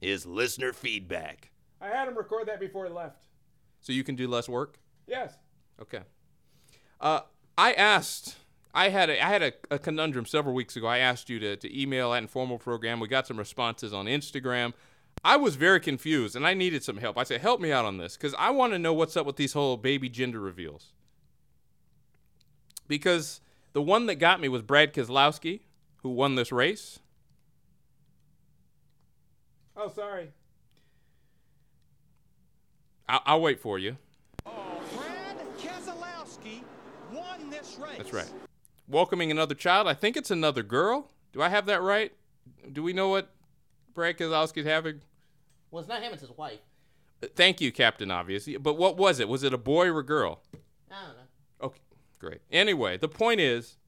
is 0.00 0.26
listener 0.26 0.72
feedback. 0.72 1.50
I 1.80 1.88
had 1.88 2.06
him 2.06 2.16
record 2.16 2.46
that 2.46 2.60
before 2.60 2.86
he 2.86 2.92
left. 2.92 3.26
So 3.80 3.92
you 3.92 4.04
can 4.04 4.14
do 4.14 4.28
less 4.28 4.48
work. 4.48 4.78
Yes. 5.08 5.34
Okay. 5.82 6.02
Uh, 7.04 7.20
I 7.58 7.74
asked. 7.74 8.36
I 8.72 8.88
had 8.88 9.10
a, 9.10 9.22
I 9.22 9.28
had 9.28 9.42
a, 9.42 9.52
a 9.70 9.78
conundrum 9.78 10.24
several 10.24 10.54
weeks 10.54 10.74
ago. 10.74 10.88
I 10.88 10.98
asked 10.98 11.30
you 11.30 11.38
to, 11.38 11.54
to 11.54 11.80
email 11.80 12.10
that 12.10 12.22
informal 12.22 12.58
program. 12.58 12.98
We 12.98 13.06
got 13.06 13.26
some 13.26 13.36
responses 13.36 13.92
on 13.92 14.06
Instagram. 14.06 14.72
I 15.22 15.36
was 15.36 15.54
very 15.54 15.78
confused 15.80 16.34
and 16.34 16.46
I 16.46 16.54
needed 16.54 16.82
some 16.82 16.96
help. 16.96 17.16
I 17.16 17.22
said, 17.22 17.40
"Help 17.40 17.60
me 17.60 17.70
out 17.70 17.84
on 17.84 17.98
this 17.98 18.16
because 18.16 18.34
I 18.36 18.50
want 18.50 18.72
to 18.72 18.78
know 18.78 18.92
what's 18.92 19.16
up 19.16 19.26
with 19.26 19.36
these 19.36 19.52
whole 19.52 19.76
baby 19.76 20.08
gender 20.08 20.40
reveals." 20.40 20.92
Because 22.88 23.40
the 23.74 23.82
one 23.82 24.06
that 24.06 24.16
got 24.16 24.40
me 24.40 24.48
was 24.48 24.62
Brad 24.62 24.92
Keselowski, 24.92 25.60
who 25.98 26.08
won 26.08 26.34
this 26.34 26.50
race. 26.50 26.98
Oh, 29.76 29.88
sorry. 29.88 30.32
I'll, 33.08 33.22
I'll 33.24 33.40
wait 33.40 33.60
for 33.60 33.78
you. 33.78 33.98
That's 37.96 38.12
right. 38.12 38.30
Welcoming 38.88 39.30
another 39.30 39.54
child. 39.54 39.88
I 39.88 39.94
think 39.94 40.16
it's 40.16 40.30
another 40.30 40.62
girl. 40.62 41.10
Do 41.32 41.42
I 41.42 41.48
have 41.48 41.66
that 41.66 41.82
right? 41.82 42.12
Do 42.72 42.82
we 42.82 42.92
know 42.92 43.08
what 43.08 43.30
Brad 43.94 44.18
Keselowski's 44.18 44.66
having? 44.66 45.00
Well, 45.70 45.80
it's 45.80 45.88
not 45.88 46.02
him, 46.02 46.12
it's 46.12 46.22
his 46.22 46.30
wife. 46.36 46.60
Uh, 47.22 47.26
thank 47.34 47.60
you, 47.60 47.72
Captain 47.72 48.10
Obvious. 48.10 48.48
But 48.60 48.74
what 48.74 48.96
was 48.96 49.20
it? 49.20 49.28
Was 49.28 49.42
it 49.42 49.54
a 49.54 49.58
boy 49.58 49.88
or 49.88 50.00
a 50.00 50.06
girl? 50.06 50.42
I 50.90 51.06
don't 51.06 51.16
know. 51.16 51.66
Okay, 51.66 51.80
great. 52.18 52.40
Anyway, 52.52 52.96
the 52.96 53.08
point 53.08 53.40
is, 53.40 53.78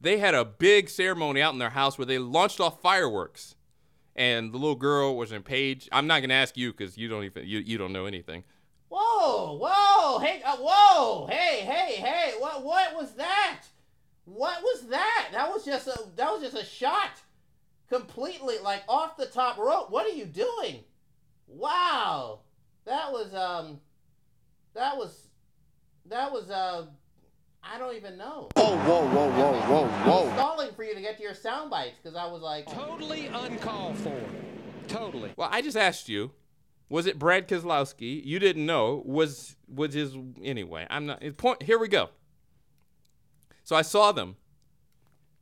they 0.00 0.18
had 0.18 0.34
a 0.34 0.44
big 0.44 0.88
ceremony 0.88 1.40
out 1.40 1.52
in 1.52 1.58
their 1.58 1.70
house 1.70 1.98
where 1.98 2.06
they 2.06 2.18
launched 2.18 2.60
off 2.60 2.80
fireworks, 2.80 3.54
and 4.14 4.52
the 4.52 4.58
little 4.58 4.74
girl 4.74 5.16
was 5.16 5.32
in 5.32 5.42
Paige. 5.42 5.88
I'm 5.92 6.06
not 6.06 6.20
gonna 6.20 6.34
ask 6.34 6.56
you 6.56 6.72
because 6.72 6.96
you 6.98 7.08
don't 7.08 7.24
even 7.24 7.46
you, 7.46 7.58
you 7.60 7.78
don't 7.78 7.92
know 7.92 8.06
anything. 8.06 8.44
Whoa, 8.88 9.58
whoa, 9.60 10.18
hey, 10.20 10.42
uh, 10.44 10.56
whoa, 10.58 11.26
hey, 11.26 11.60
hey, 11.60 11.96
hey, 11.96 12.32
what, 12.38 12.62
what 12.64 12.94
was 12.94 13.12
that? 13.14 13.62
What 14.24 14.62
was 14.62 14.88
that? 14.88 15.28
That 15.32 15.48
was 15.48 15.64
just 15.64 15.88
a, 15.88 15.98
that 16.16 16.30
was 16.30 16.42
just 16.42 16.56
a 16.56 16.64
shot, 16.64 17.20
completely 17.88 18.56
like 18.62 18.82
off 18.88 19.16
the 19.16 19.26
top 19.26 19.58
rope. 19.58 19.90
What 19.90 20.06
are 20.06 20.14
you 20.14 20.24
doing? 20.24 20.84
Wow, 21.48 22.40
that 22.84 23.10
was 23.12 23.34
um, 23.34 23.80
that 24.74 24.96
was, 24.96 25.28
that 26.06 26.32
was 26.32 26.50
uh, 26.50 26.86
I 27.62 27.78
don't 27.78 27.96
even 27.96 28.16
know. 28.16 28.48
Whoa, 28.54 28.76
whoa, 28.76 29.08
whoa, 29.08 29.30
whoa, 29.30 29.52
whoa, 29.52 29.84
I 29.84 30.06
was 30.06 30.26
whoa. 30.26 30.32
stalling 30.34 30.74
for 30.74 30.84
you 30.84 30.94
to 30.94 31.00
get 31.00 31.16
to 31.16 31.22
your 31.24 31.34
sound 31.34 31.70
bites 31.70 31.96
because 32.00 32.16
I 32.16 32.26
was 32.26 32.42
like, 32.42 32.70
Totally 32.72 33.26
uncalled 33.26 33.96
for. 33.98 34.20
Totally. 34.86 35.32
Well, 35.36 35.48
I 35.50 35.62
just 35.62 35.76
asked 35.76 36.08
you, 36.08 36.30
was 36.88 37.06
it 37.06 37.18
Brad 37.18 37.48
Keselowski? 37.48 38.24
You 38.24 38.38
didn't 38.38 38.64
know. 38.66 39.02
Was 39.04 39.56
was 39.68 39.94
his 39.94 40.16
anyway? 40.42 40.86
I'm 40.88 41.06
not. 41.06 41.22
Point. 41.36 41.62
Here 41.62 41.78
we 41.78 41.88
go. 41.88 42.10
So 43.64 43.74
I 43.74 43.82
saw 43.82 44.12
them. 44.12 44.36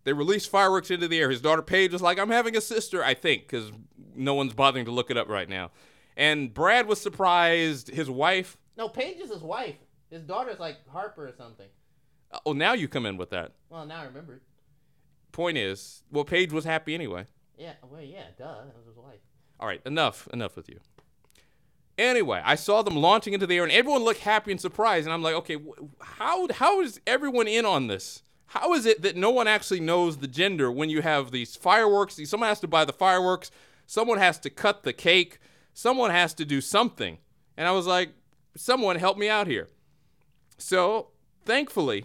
They 0.05 0.13
released 0.13 0.51
fireworks 0.51 0.91
into 0.91 1.09
the 1.09 1.19
air. 1.19 1.31
His 1.31 1.41
daughter 1.41 1.63
Paige 1.63 1.93
was 1.93 2.03
like, 2.03 2.19
"I'm 2.19 2.31
having 2.31 2.57
a 2.57 2.61
sister," 2.61 3.03
I 3.03 3.15
think, 3.15 3.43
because 3.43 3.73
no 4.15 4.35
one's 4.35 4.53
bothering 4.53 4.85
to 4.85 4.91
look 4.91 5.11
it 5.11 5.17
up 5.17 5.29
right 5.29 5.49
now. 5.49 5.71
And 6.17 6.53
Brad 6.53 6.87
was 6.87 7.01
surprised. 7.01 7.89
His 7.89 8.09
wife. 8.09 8.57
no, 8.77 8.89
Paige 8.89 9.19
is 9.19 9.31
his 9.31 9.43
wife. 9.43 9.77
His 10.11 10.23
daughter's 10.23 10.61
like 10.61 10.87
Harper 10.89 11.27
or 11.27 11.33
something. 11.37 11.69
Uh, 12.31 12.39
oh, 12.47 12.53
now 12.53 12.73
you 12.73 12.89
come 12.89 13.07
in 13.07 13.17
with 13.17 13.31
that. 13.31 13.53
Well, 13.69 13.85
now 13.87 14.01
I 14.01 14.05
remember. 14.05 14.41
Point 15.33 15.59
is, 15.59 16.05
well, 16.13 16.25
Paige 16.25 16.53
was 16.53 16.65
happy 16.65 16.95
anyway. 16.95 17.27
Yeah, 17.59 17.73
well, 17.83 18.01
yeah, 18.01 18.27
duh, 18.39 18.65
that 18.65 18.77
was 18.77 18.87
his 18.87 18.97
wife. 18.97 19.19
All 19.59 19.67
right, 19.67 19.81
enough, 19.85 20.29
enough 20.33 20.55
with 20.55 20.69
you. 20.69 20.79
Anyway, 21.97 22.43
I 22.45 22.57
saw 22.57 22.83
them 22.83 22.97
launching 22.97 23.35
into 23.35 23.47
the 23.47 23.57
air, 23.57 23.63
and 23.63 23.73
everyone 23.73 24.03
looked 24.03 24.21
happy 24.21 24.51
and 24.51 24.61
surprised. 24.61 25.07
And 25.07 25.15
I'm 25.15 25.23
like, 25.23 25.35
okay, 25.35 25.59
how 26.01 26.49
how 26.53 26.81
is 26.81 27.01
everyone 27.07 27.47
in 27.47 27.65
on 27.65 27.87
this? 27.87 28.23
How 28.47 28.75
is 28.75 28.87
it 28.87 29.03
that 29.03 29.17
no 29.17 29.31
one 29.31 29.49
actually 29.49 29.81
knows 29.81 30.19
the 30.19 30.29
gender 30.29 30.71
when 30.71 30.91
you 30.91 31.03
have 31.03 31.31
these 31.31 31.57
fireworks? 31.57 32.21
Someone 32.29 32.49
has 32.49 32.61
to 32.61 32.69
buy 32.69 32.85
the 32.85 32.93
fireworks, 32.93 33.51
someone 33.87 34.19
has 34.19 34.39
to 34.41 34.51
cut 34.51 34.83
the 34.83 34.93
cake, 34.93 35.39
someone 35.73 36.11
has 36.11 36.35
to 36.35 36.45
do 36.45 36.61
something. 36.61 37.19
And 37.57 37.69
I 37.69 37.73
was 37.73 37.87
like, 37.87 38.11
someone 38.57 38.97
help 38.97 39.19
me 39.19 39.29
out 39.29 39.47
here. 39.47 39.69
So, 40.57 41.09
thankfully, 41.45 42.05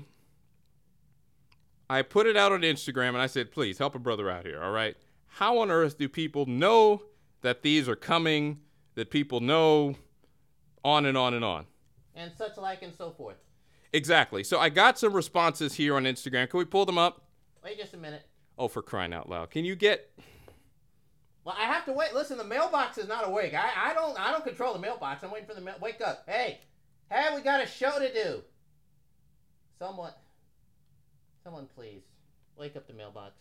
I 1.89 2.01
put 2.03 2.27
it 2.27 2.37
out 2.37 2.51
on 2.51 2.61
Instagram 2.61 3.09
and 3.09 3.17
I 3.17 3.27
said, 3.27 3.51
please 3.51 3.77
help 3.77 3.95
a 3.95 3.99
brother 3.99 4.29
out 4.29 4.45
here, 4.45 4.61
all 4.61 4.71
right? 4.71 4.95
How 5.27 5.59
on 5.59 5.71
earth 5.71 5.97
do 5.97 6.09
people 6.09 6.45
know 6.45 7.03
that 7.41 7.61
these 7.61 7.87
are 7.87 7.95
coming, 7.95 8.59
that 8.99 9.09
people 9.09 9.39
know, 9.39 9.95
on 10.83 11.05
and 11.05 11.17
on 11.17 11.33
and 11.33 11.43
on? 11.43 11.65
And 12.15 12.31
such 12.37 12.57
like 12.57 12.81
and 12.83 12.93
so 12.93 13.11
forth. 13.11 13.37
Exactly. 13.93 14.43
So 14.43 14.59
I 14.59 14.67
got 14.69 14.99
some 14.99 15.13
responses 15.13 15.73
here 15.73 15.95
on 15.95 16.03
Instagram. 16.03 16.49
Can 16.49 16.57
we 16.57 16.65
pull 16.65 16.85
them 16.85 16.97
up? 16.97 17.23
Wait 17.63 17.77
just 17.77 17.93
a 17.93 17.97
minute. 17.97 18.25
Oh, 18.57 18.67
for 18.67 18.81
crying 18.81 19.13
out 19.13 19.29
loud. 19.29 19.51
Can 19.51 19.63
you 19.63 19.75
get. 19.75 20.11
Well, 21.45 21.55
I 21.57 21.63
have 21.63 21.85
to 21.85 21.93
wait. 21.93 22.13
Listen, 22.13 22.37
the 22.37 22.43
mailbox 22.43 22.97
is 22.97 23.07
not 23.07 23.25
awake. 23.25 23.53
I, 23.53 23.91
I 23.91 23.93
don't 23.93 24.19
I 24.19 24.31
don't 24.31 24.43
control 24.43 24.73
the 24.73 24.79
mailbox. 24.79 25.23
I'm 25.23 25.31
waiting 25.31 25.47
for 25.47 25.55
the 25.55 25.61
mail. 25.61 25.75
Wake 25.81 26.01
up. 26.01 26.23
Hey, 26.27 26.59
hey, 27.09 27.27
we 27.33 27.41
got 27.41 27.63
a 27.63 27.67
show 27.67 27.97
to 27.97 28.13
do. 28.13 28.43
Someone, 29.79 30.11
someone, 31.41 31.67
please 31.73 32.01
wake 32.57 32.75
up 32.75 32.85
the 32.85 32.93
mailbox. 32.93 33.33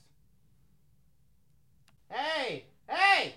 Hey, 2.08 2.64
hey. 2.88 3.34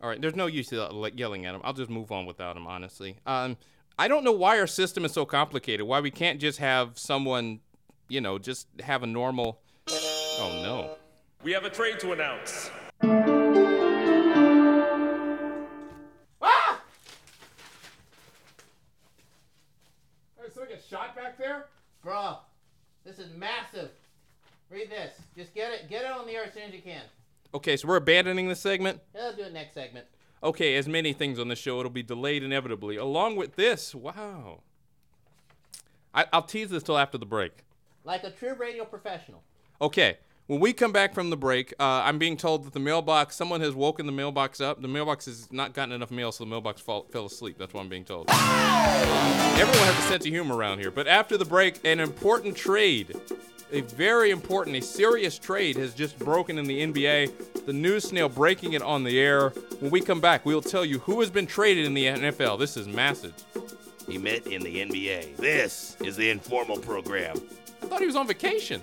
All 0.00 0.08
right, 0.10 0.20
there's 0.20 0.36
no 0.36 0.46
use 0.46 0.72
uh, 0.72 0.90
yelling 1.14 1.46
at 1.46 1.54
him. 1.54 1.60
I'll 1.64 1.72
just 1.72 1.90
move 1.90 2.12
on 2.12 2.26
without 2.26 2.56
him, 2.56 2.66
honestly. 2.66 3.16
Um, 3.26 3.56
I 3.98 4.08
don't 4.08 4.24
know 4.24 4.32
why 4.32 4.58
our 4.60 4.66
system 4.66 5.06
is 5.06 5.12
so 5.12 5.24
complicated. 5.24 5.86
Why 5.86 6.00
we 6.00 6.10
can't 6.10 6.38
just 6.38 6.58
have 6.58 6.98
someone, 6.98 7.60
you 8.08 8.20
know, 8.20 8.38
just 8.38 8.68
have 8.80 9.02
a 9.02 9.06
normal. 9.06 9.60
Oh 9.88 10.60
no. 10.62 10.96
We 11.42 11.52
have 11.52 11.64
a 11.64 11.70
trade 11.70 11.98
to 12.00 12.12
announce. 12.12 12.70
Ah! 16.42 16.80
Hey, 20.36 20.50
someone 20.52 20.70
get 20.70 20.84
shot 20.88 21.16
back 21.16 21.38
there? 21.38 21.66
Bro, 22.02 22.36
this 23.04 23.18
is 23.18 23.34
massive. 23.34 23.90
Read 24.70 24.90
this. 24.90 25.14
Just 25.34 25.54
get 25.54 25.72
it. 25.72 25.88
Get 25.88 26.04
it 26.04 26.10
on 26.10 26.26
the 26.26 26.32
air 26.32 26.44
as 26.44 26.52
soon 26.52 26.64
as 26.64 26.74
you 26.74 26.82
can. 26.82 27.02
Okay, 27.56 27.78
so 27.78 27.88
we're 27.88 27.96
abandoning 27.96 28.48
this 28.48 28.60
segment. 28.60 29.00
Yeah, 29.14 29.28
I'll 29.28 29.32
do 29.34 29.44
it 29.44 29.52
next 29.54 29.72
segment. 29.72 30.04
Okay, 30.44 30.76
as 30.76 30.86
many 30.86 31.14
things 31.14 31.38
on 31.38 31.48
the 31.48 31.56
show, 31.56 31.80
it'll 31.80 31.90
be 31.90 32.02
delayed 32.02 32.42
inevitably. 32.42 32.96
Along 32.96 33.34
with 33.34 33.56
this, 33.56 33.94
wow. 33.94 34.60
I, 36.14 36.26
I'll 36.34 36.42
tease 36.42 36.68
this 36.68 36.82
till 36.82 36.98
after 36.98 37.16
the 37.16 37.24
break. 37.24 37.64
Like 38.04 38.24
a 38.24 38.30
true 38.30 38.52
radio 38.52 38.84
professional. 38.84 39.42
Okay, 39.80 40.18
when 40.48 40.60
we 40.60 40.74
come 40.74 40.92
back 40.92 41.14
from 41.14 41.30
the 41.30 41.36
break, 41.38 41.72
uh, 41.80 42.02
I'm 42.04 42.18
being 42.18 42.36
told 42.36 42.66
that 42.66 42.74
the 42.74 42.78
mailbox, 42.78 43.36
someone 43.36 43.62
has 43.62 43.74
woken 43.74 44.04
the 44.04 44.12
mailbox 44.12 44.60
up. 44.60 44.82
The 44.82 44.88
mailbox 44.88 45.24
has 45.24 45.50
not 45.50 45.72
gotten 45.72 45.92
enough 45.94 46.10
mail, 46.10 46.32
so 46.32 46.44
the 46.44 46.50
mailbox 46.50 46.82
fall, 46.82 47.06
fell 47.10 47.24
asleep. 47.24 47.56
That's 47.56 47.72
what 47.72 47.80
I'm 47.80 47.88
being 47.88 48.04
told. 48.04 48.28
Everyone 48.28 49.86
has 49.86 50.04
a 50.04 50.08
sense 50.08 50.26
of 50.26 50.30
humor 50.30 50.54
around 50.54 50.80
here. 50.80 50.90
But 50.90 51.08
after 51.08 51.38
the 51.38 51.46
break, 51.46 51.82
an 51.86 52.00
important 52.00 52.54
trade, 52.54 53.18
a 53.72 53.80
very 53.82 54.30
important, 54.30 54.76
a 54.76 54.80
serious 54.80 55.38
trade 55.38 55.76
has 55.76 55.94
just 55.94 56.18
broken 56.18 56.58
in 56.58 56.66
the 56.66 56.80
NBA. 56.80 57.66
The 57.66 57.72
news 57.72 58.04
snail 58.04 58.28
breaking 58.28 58.74
it 58.74 58.82
on 58.82 59.04
the 59.04 59.18
air. 59.18 59.50
When 59.80 59.90
we 59.90 60.00
come 60.00 60.20
back, 60.20 60.46
we'll 60.46 60.62
tell 60.62 60.84
you 60.84 61.00
who 61.00 61.20
has 61.20 61.30
been 61.30 61.46
traded 61.46 61.84
in 61.84 61.94
the 61.94 62.06
NFL. 62.06 62.58
This 62.58 62.76
is 62.76 62.86
massive. 62.86 63.34
He 64.06 64.18
met 64.18 64.46
in 64.46 64.62
the 64.62 64.76
NBA. 64.84 65.36
This 65.36 65.96
is 66.00 66.16
the 66.16 66.30
informal 66.30 66.78
program. 66.78 67.36
I 67.82 67.86
thought 67.86 68.00
he 68.00 68.06
was 68.06 68.16
on 68.16 68.26
vacation. 68.26 68.82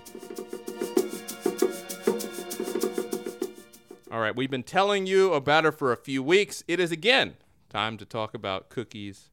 All 4.12 4.20
right, 4.20 4.36
we've 4.36 4.52
been 4.52 4.63
telling 4.63 5.08
you 5.08 5.34
about 5.34 5.63
her 5.63 5.72
for 5.72 5.92
a 5.92 5.98
few 5.98 6.22
weeks. 6.22 6.63
It 6.68 6.80
is 6.80 6.92
again 6.92 7.36
time 7.70 7.98
to 7.98 8.06
talk 8.06 8.34
about 8.34 8.70
cookies 8.70 9.30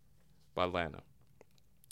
by 0.55 0.65
Lana. 0.65 1.03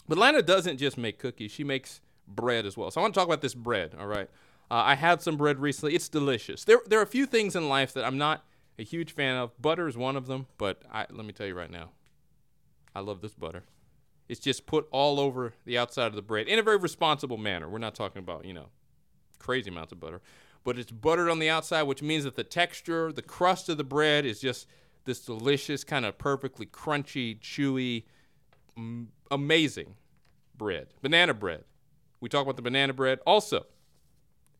But 0.08 0.16
Lana 0.16 0.40
doesn't 0.40 0.78
just 0.78 0.96
make 0.96 1.18
cookies, 1.18 1.50
she 1.50 1.64
makes 1.64 2.00
bread 2.28 2.66
as 2.66 2.76
well. 2.76 2.90
So 2.90 3.00
I 3.00 3.02
want 3.02 3.14
to 3.14 3.18
talk 3.18 3.28
about 3.28 3.40
this 3.40 3.54
bread, 3.54 3.94
all 3.98 4.06
right? 4.06 4.28
Uh, 4.70 4.82
I 4.84 4.94
had 4.94 5.22
some 5.22 5.36
bread 5.36 5.58
recently. 5.58 5.94
It's 5.94 6.08
delicious. 6.08 6.64
There, 6.64 6.80
there 6.86 6.98
are 6.98 7.02
a 7.02 7.06
few 7.06 7.26
things 7.26 7.56
in 7.56 7.68
life 7.68 7.92
that 7.94 8.04
I'm 8.04 8.18
not 8.18 8.44
a 8.78 8.84
huge 8.84 9.12
fan 9.12 9.36
of. 9.36 9.60
Butter 9.60 9.88
is 9.88 9.96
one 9.96 10.16
of 10.16 10.26
them, 10.26 10.46
but 10.58 10.82
I, 10.92 11.06
let 11.10 11.24
me 11.24 11.32
tell 11.32 11.46
you 11.46 11.54
right 11.54 11.70
now, 11.70 11.90
I 12.94 13.00
love 13.00 13.20
this 13.20 13.34
butter. 13.34 13.64
It's 14.28 14.40
just 14.40 14.66
put 14.66 14.86
all 14.90 15.18
over 15.18 15.54
the 15.64 15.78
outside 15.78 16.08
of 16.08 16.14
the 16.14 16.22
bread 16.22 16.48
in 16.48 16.58
a 16.58 16.62
very 16.62 16.76
responsible 16.76 17.38
manner. 17.38 17.68
We're 17.68 17.78
not 17.78 17.94
talking 17.94 18.20
about, 18.20 18.44
you 18.44 18.52
know, 18.52 18.66
crazy 19.38 19.70
amounts 19.70 19.92
of 19.92 20.00
butter. 20.00 20.20
But 20.64 20.78
it's 20.78 20.90
buttered 20.90 21.30
on 21.30 21.38
the 21.38 21.48
outside, 21.48 21.84
which 21.84 22.02
means 22.02 22.24
that 22.24 22.36
the 22.36 22.44
texture, 22.44 23.10
the 23.10 23.22
crust 23.22 23.70
of 23.70 23.78
the 23.78 23.84
bread 23.84 24.26
is 24.26 24.38
just 24.38 24.66
this 25.06 25.20
delicious, 25.20 25.82
kind 25.82 26.04
of 26.04 26.18
perfectly 26.18 26.66
crunchy, 26.66 27.40
chewy, 27.40 28.04
m- 28.76 29.08
amazing 29.30 29.94
bread. 30.58 30.88
Banana 31.00 31.32
bread. 31.32 31.64
We 32.20 32.28
talk 32.28 32.42
about 32.42 32.56
the 32.56 32.62
banana 32.62 32.92
bread. 32.92 33.20
Also, 33.26 33.66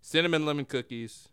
cinnamon 0.00 0.47
lemon 0.47 0.65
cookies 0.65 1.29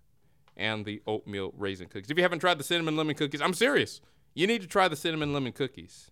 and 0.57 0.85
the 0.85 1.01
oatmeal 1.05 1.53
raisin 1.57 1.87
cookies. 1.87 2.09
If 2.09 2.17
you 2.17 2.23
haven't 2.23 2.39
tried 2.39 2.57
the 2.57 2.63
cinnamon 2.63 2.95
lemon 2.95 3.15
cookies, 3.15 3.41
I'm 3.41 3.53
serious. 3.53 4.01
You 4.33 4.47
need 4.47 4.61
to 4.61 4.67
try 4.67 4.87
the 4.87 4.95
cinnamon 4.95 5.33
lemon 5.33 5.51
cookies. 5.51 6.11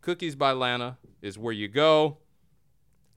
Cookies 0.00 0.34
by 0.34 0.52
Lana 0.52 0.98
is 1.22 1.38
where 1.38 1.52
you 1.52 1.68
go. 1.68 2.18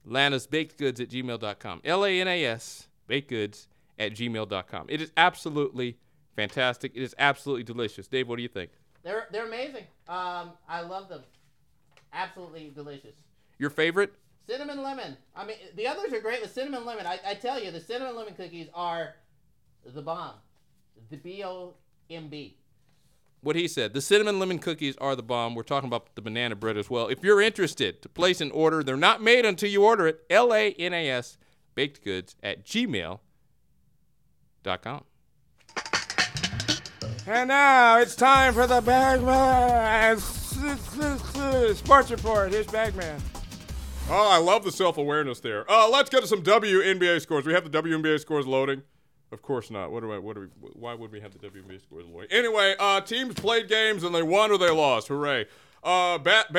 Lana's 0.04 0.46
Baked 0.46 0.76
Goods 0.76 1.00
at 1.00 1.08
gmail.com. 1.08 1.80
L 1.84 2.04
A 2.04 2.20
N 2.20 2.28
A 2.28 2.44
S, 2.44 2.88
baked 3.06 3.30
goods 3.30 3.68
at 3.98 4.12
gmail.com. 4.12 4.86
It 4.88 5.00
is 5.00 5.12
absolutely 5.16 5.96
fantastic. 6.36 6.92
It 6.94 7.02
is 7.02 7.14
absolutely 7.18 7.64
delicious. 7.64 8.06
Dave, 8.06 8.28
what 8.28 8.36
do 8.36 8.42
you 8.42 8.48
think? 8.48 8.70
They're 9.02 9.28
they're 9.30 9.46
amazing. 9.46 9.84
Um, 10.08 10.52
I 10.68 10.82
love 10.82 11.08
them. 11.08 11.22
Absolutely 12.12 12.70
delicious. 12.74 13.16
Your 13.58 13.70
favorite? 13.70 14.12
Cinnamon 14.46 14.82
lemon. 14.82 15.16
I 15.34 15.46
mean, 15.46 15.56
the 15.74 15.86
others 15.86 16.12
are 16.12 16.20
great, 16.20 16.40
but 16.42 16.50
cinnamon 16.50 16.84
lemon. 16.84 17.06
I, 17.06 17.18
I 17.26 17.34
tell 17.34 17.62
you, 17.62 17.70
the 17.70 17.80
cinnamon 17.80 18.14
lemon 18.14 18.34
cookies 18.34 18.68
are 18.74 19.14
the 19.86 20.02
bomb. 20.02 20.34
The 21.10 21.16
B 21.16 21.42
O 21.44 21.74
M 22.10 22.28
B. 22.28 22.56
What 23.40 23.56
he 23.56 23.68
said. 23.68 23.94
The 23.94 24.00
cinnamon 24.00 24.38
lemon 24.38 24.58
cookies 24.58 24.96
are 24.98 25.16
the 25.16 25.22
bomb. 25.22 25.54
We're 25.54 25.62
talking 25.62 25.86
about 25.88 26.14
the 26.14 26.22
banana 26.22 26.56
bread 26.56 26.76
as 26.76 26.88
well. 26.88 27.08
If 27.08 27.22
you're 27.22 27.40
interested 27.40 28.02
to 28.02 28.08
place 28.08 28.40
an 28.40 28.50
order, 28.50 28.82
they're 28.82 28.96
not 28.96 29.22
made 29.22 29.44
until 29.44 29.68
you 29.70 29.84
order 29.84 30.06
it. 30.06 30.20
L 30.30 30.52
A 30.52 30.72
N 30.72 30.92
A 30.92 31.10
S, 31.10 31.38
baked 31.74 32.04
goods 32.04 32.36
at 32.42 32.64
gmail.com. 32.64 33.20
And 37.26 37.48
now 37.48 37.98
it's 37.98 38.14
time 38.14 38.52
for 38.52 38.66
the 38.66 38.82
Bagman 38.82 40.18
Sports 41.74 42.10
Report. 42.10 42.52
Here's 42.52 42.66
Bagman. 42.66 43.22
Oh, 44.10 44.28
I 44.30 44.36
love 44.38 44.64
the 44.64 44.72
self-awareness 44.72 45.40
there. 45.40 45.70
Uh, 45.70 45.88
let's 45.88 46.10
get 46.10 46.20
to 46.20 46.26
some 46.26 46.42
WNBA 46.42 47.22
scores. 47.22 47.46
We 47.46 47.54
have 47.54 47.70
the 47.70 47.82
WNBA 47.82 48.20
scores 48.20 48.46
loading. 48.46 48.82
Of 49.32 49.40
course 49.40 49.70
not. 49.70 49.90
What 49.90 50.00
do 50.00 50.12
I? 50.12 50.18
What 50.18 50.34
do 50.34 50.42
we? 50.62 50.68
Why 50.74 50.94
would 50.94 51.10
we 51.10 51.20
have 51.20 51.32
the 51.32 51.38
WNBA 51.38 51.80
scores 51.82 52.04
loading? 52.06 52.30
Anyway, 52.30 52.74
uh, 52.78 53.00
teams 53.00 53.34
played 53.34 53.68
games 53.68 54.04
and 54.04 54.14
they 54.14 54.22
won 54.22 54.52
or 54.52 54.58
they 54.58 54.70
lost. 54.70 55.08
Hooray! 55.08 55.46
Uh, 55.82 56.18
bat- 56.18 56.52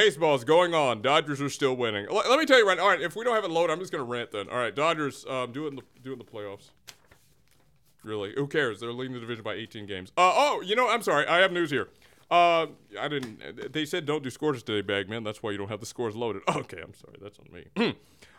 going 0.46 0.74
on. 0.74 1.02
Dodgers 1.02 1.42
are 1.42 1.50
still 1.50 1.76
winning. 1.76 2.06
L- 2.10 2.24
let 2.28 2.40
me 2.40 2.46
tell 2.46 2.58
you 2.58 2.68
right. 2.68 2.80
All 2.80 2.90
right, 2.90 3.00
if 3.02 3.16
we 3.16 3.24
don't 3.24 3.36
have 3.36 3.44
it 3.46 3.52
loaded, 3.52 3.72
I'm 3.72 3.80
just 3.80 3.92
gonna 3.92 4.04
rant 4.04 4.32
then. 4.32 4.50
All 4.50 4.58
right, 4.58 4.76
Dodgers, 4.76 5.26
um, 5.28 5.52
do 5.52 5.66
it 5.66 5.70
in 5.70 5.76
the 5.76 5.84
do 6.04 6.10
it 6.10 6.14
in 6.14 6.20
the 6.20 6.26
playoffs. 6.26 6.70
Really, 8.04 8.34
who 8.36 8.48
cares? 8.48 8.80
They're 8.80 8.92
leading 8.92 9.14
the 9.14 9.20
division 9.20 9.44
by 9.44 9.54
18 9.54 9.86
games. 9.86 10.12
Uh, 10.18 10.32
oh, 10.36 10.62
you 10.62 10.76
know, 10.76 10.90
I'm 10.90 11.02
sorry. 11.02 11.26
I 11.28 11.40
have 11.40 11.52
news 11.52 11.72
here. 11.72 11.90
Uh, 12.30 12.68
I 13.00 13.08
didn't. 13.08 13.72
They 13.74 13.86
said 13.86 14.06
don't 14.06 14.24
do 14.24 14.30
scores 14.30 14.64
today, 14.64 14.82
Bagman. 14.82 15.24
That's 15.24 15.44
why 15.44 15.52
you 15.52 15.58
don't 15.58 15.70
have 15.70 15.80
the 15.80 15.86
scores 15.86 16.16
loaded. 16.16 16.42
Okay, 16.56 16.82
I'm 16.82 16.94
sorry. 16.94 17.18
That's 17.22 17.38
on 17.40 17.54
me. 17.54 17.66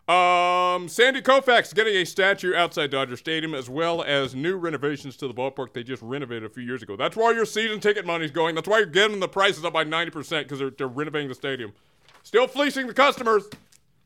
um, 0.09 0.89
Sandy 0.89 1.21
Koufax 1.23 1.73
getting 1.73 1.95
a 1.95 2.05
statue 2.05 2.55
outside 2.55 2.91
Dodger 2.91 3.17
Stadium, 3.17 3.55
as 3.55 3.71
well 3.71 4.03
as 4.03 4.35
new 4.35 4.57
renovations 4.57 5.17
to 5.19 5.29
the 5.29 5.35
ballpark 5.35 5.73
they 5.73 5.85
just 5.85 6.03
renovated 6.03 6.45
a 6.45 6.49
few 6.49 6.65
years 6.65 6.83
ago. 6.83 6.97
That's 6.97 7.17
why 7.17 7.31
your 7.33 7.45
season 7.45 7.79
ticket 7.79 8.05
money's 8.05 8.33
going. 8.33 8.57
That's 8.57 8.67
why 8.67 8.79
you're 8.79 8.87
getting 8.87 9.21
the 9.21 9.29
prices 9.29 9.65
up 9.65 9.73
by 9.75 9.85
90% 9.85 10.43
because 10.43 10.59
they're, 10.59 10.71
they're 10.71 10.89
renovating 10.89 11.29
the 11.29 11.35
stadium. 11.35 11.73
Still 12.25 12.49
fleecing 12.49 12.89
the 12.89 12.95
customers, 12.95 13.45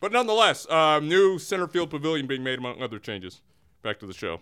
but 0.01 0.13
nonetheless, 0.13 0.67
uh, 0.69 1.01
new 1.01 1.39
center 1.39 1.67
field 1.67 1.89
pavilion 1.89 2.27
being 2.27 2.45
made 2.45 2.59
among 2.59 2.83
other 2.83 2.99
changes. 2.99 3.41
Back 3.83 3.99
to 4.01 4.07
the 4.07 4.13
show. 4.13 4.41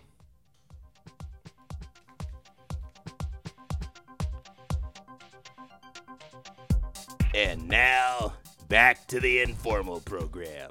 And 7.39 7.69
now, 7.69 8.33
back 8.69 9.07
to 9.07 9.21
the 9.21 9.43
informal 9.43 10.01
program. 10.01 10.69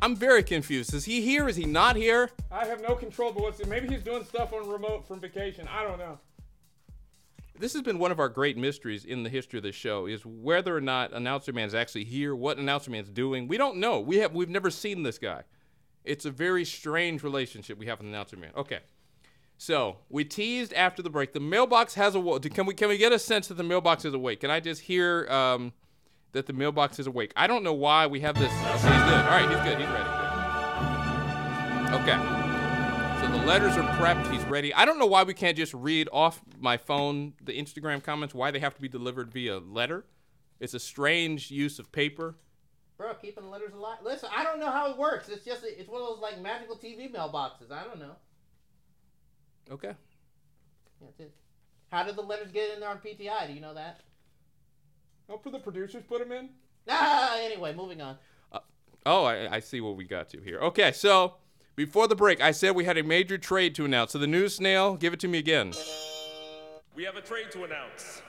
I'm 0.00 0.14
very 0.14 0.44
confused. 0.44 0.94
Is 0.94 1.04
he 1.04 1.20
here? 1.20 1.48
Is 1.48 1.56
he 1.56 1.64
not 1.64 1.96
here? 1.96 2.30
I 2.52 2.64
have 2.64 2.80
no 2.80 2.94
control, 2.94 3.32
but 3.32 3.42
what's 3.42 3.66
maybe 3.66 3.88
he's 3.88 4.04
doing 4.04 4.22
stuff 4.22 4.52
on 4.52 4.68
remote 4.68 5.08
from 5.08 5.18
vacation. 5.18 5.66
I 5.66 5.82
don't 5.82 5.98
know. 5.98 6.20
This 7.58 7.72
has 7.72 7.82
been 7.82 7.98
one 7.98 8.12
of 8.12 8.20
our 8.20 8.28
great 8.28 8.56
mysteries 8.56 9.04
in 9.04 9.24
the 9.24 9.30
history 9.30 9.58
of 9.58 9.64
the 9.64 9.72
show 9.72 10.06
is 10.06 10.24
whether 10.24 10.76
or 10.76 10.80
not 10.80 11.12
announcer 11.12 11.52
man 11.52 11.66
is 11.66 11.74
actually 11.74 12.04
here, 12.04 12.36
what 12.36 12.58
announcer 12.58 12.92
man's 12.92 13.10
doing. 13.10 13.48
We 13.48 13.56
don't 13.56 13.78
know. 13.78 13.98
We 13.98 14.18
have 14.18 14.32
we've 14.32 14.48
never 14.48 14.70
seen 14.70 15.02
this 15.02 15.18
guy. 15.18 15.42
It's 16.04 16.24
a 16.24 16.30
very 16.30 16.64
strange 16.64 17.24
relationship 17.24 17.78
we 17.78 17.86
have 17.86 17.98
with 17.98 18.06
announcer 18.06 18.36
man. 18.36 18.52
Okay. 18.56 18.78
So 19.60 19.96
we 20.08 20.24
teased 20.24 20.72
after 20.72 21.02
the 21.02 21.10
break. 21.10 21.32
The 21.32 21.40
mailbox 21.40 21.94
has 21.94 22.14
a. 22.14 22.20
Can 22.40 22.64
we 22.64 22.74
can 22.74 22.88
we 22.88 22.96
get 22.96 23.12
a 23.12 23.18
sense 23.18 23.48
that 23.48 23.54
the 23.54 23.64
mailbox 23.64 24.04
is 24.04 24.14
awake? 24.14 24.40
Can 24.40 24.52
I 24.52 24.60
just 24.60 24.82
hear 24.82 25.26
um, 25.28 25.72
that 26.30 26.46
the 26.46 26.52
mailbox 26.52 27.00
is 27.00 27.08
awake? 27.08 27.32
I 27.34 27.48
don't 27.48 27.64
know 27.64 27.72
why 27.72 28.06
we 28.06 28.20
have 28.20 28.36
this. 28.38 28.52
Okay, 28.52 28.72
he's 28.72 28.82
good. 28.82 28.92
All 28.92 29.30
right, 29.30 29.48
he's 29.50 29.58
good. 29.68 29.78
He's 29.78 29.88
ready. 29.88 30.08
Okay. 31.96 32.16
So 33.20 33.36
the 33.36 33.44
letters 33.44 33.76
are 33.76 33.82
prepped. 33.96 34.30
He's 34.32 34.44
ready. 34.44 34.72
I 34.72 34.84
don't 34.84 34.96
know 34.96 35.06
why 35.06 35.24
we 35.24 35.34
can't 35.34 35.56
just 35.56 35.74
read 35.74 36.08
off 36.12 36.40
my 36.60 36.76
phone 36.76 37.34
the 37.42 37.52
Instagram 37.52 38.00
comments. 38.00 38.36
Why 38.36 38.52
they 38.52 38.60
have 38.60 38.76
to 38.76 38.80
be 38.80 38.88
delivered 38.88 39.32
via 39.32 39.58
letter? 39.58 40.06
It's 40.60 40.74
a 40.74 40.80
strange 40.80 41.50
use 41.50 41.80
of 41.80 41.90
paper. 41.90 42.36
Bro, 42.96 43.14
keeping 43.14 43.42
the 43.42 43.50
letters 43.50 43.74
alive. 43.74 43.98
Listen, 44.04 44.28
I 44.36 44.44
don't 44.44 44.60
know 44.60 44.70
how 44.70 44.90
it 44.92 44.96
works. 44.96 45.28
It's 45.28 45.44
just 45.44 45.64
it's 45.64 45.88
one 45.88 46.00
of 46.00 46.06
those 46.06 46.20
like 46.20 46.40
magical 46.40 46.76
TV 46.76 47.12
mailboxes. 47.12 47.72
I 47.72 47.82
don't 47.82 47.98
know. 47.98 48.14
Okay. 49.70 49.92
That's 51.00 51.20
it. 51.20 51.32
How 51.90 52.02
did 52.02 52.16
the 52.16 52.22
letters 52.22 52.50
get 52.52 52.74
in 52.74 52.80
there 52.80 52.88
on 52.88 52.98
PTI? 52.98 53.46
Do 53.46 53.52
you 53.52 53.60
know 53.60 53.74
that? 53.74 54.00
Hope 55.28 55.42
for 55.42 55.50
the 55.50 55.58
producers 55.58 56.02
put 56.08 56.20
them 56.20 56.32
in. 56.32 56.50
Ah, 56.88 57.36
anyway, 57.38 57.74
moving 57.74 58.00
on. 58.00 58.16
Oh, 59.06 59.24
I, 59.24 59.56
I 59.56 59.60
see 59.60 59.80
what 59.80 59.96
we 59.96 60.04
got 60.04 60.28
to 60.30 60.40
here. 60.40 60.58
Okay, 60.60 60.92
so 60.92 61.34
before 61.76 62.08
the 62.08 62.16
break, 62.16 62.40
I 62.40 62.50
said 62.50 62.74
we 62.74 62.84
had 62.84 62.98
a 62.98 63.02
major 63.02 63.38
trade 63.38 63.74
to 63.76 63.84
announce. 63.84 64.12
So 64.12 64.18
the 64.18 64.26
news 64.26 64.56
snail, 64.56 64.96
give 64.96 65.12
it 65.12 65.20
to 65.20 65.28
me 65.28 65.38
again. 65.38 65.72
We 66.94 67.04
have 67.04 67.16
a 67.16 67.22
trade 67.22 67.50
to 67.52 67.64
announce. 67.64 68.22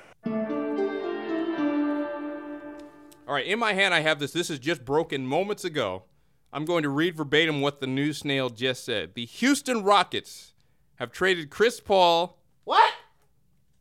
All 3.27 3.33
right, 3.33 3.45
in 3.45 3.59
my 3.59 3.73
hand, 3.73 3.93
I 3.93 3.99
have 4.01 4.19
this. 4.19 4.31
This 4.31 4.49
is 4.49 4.59
just 4.59 4.85
broken 4.85 5.25
moments 5.25 5.65
ago. 5.65 6.03
I'm 6.51 6.65
going 6.65 6.83
to 6.83 6.89
read 6.89 7.15
verbatim 7.15 7.61
what 7.61 7.79
the 7.79 7.87
news 7.87 8.19
snail 8.19 8.49
just 8.49 8.85
said. 8.85 9.15
The 9.15 9.25
Houston 9.25 9.83
Rockets 9.83 10.53
have 10.99 11.11
traded 11.11 11.49
Chris 11.49 11.79
Paul. 11.79 12.37
What? 12.65 12.93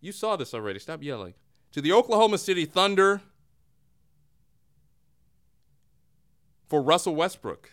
You 0.01 0.13
saw 0.13 0.37
this 0.37 0.55
already. 0.55 0.79
Stop 0.79 1.03
yelling. 1.03 1.35
To 1.73 1.81
the 1.81 1.93
Oklahoma 1.93 2.39
City 2.39 2.65
Thunder 2.65 3.21
for 6.69 6.81
Russell 6.81 7.15
Westbrook. 7.17 7.71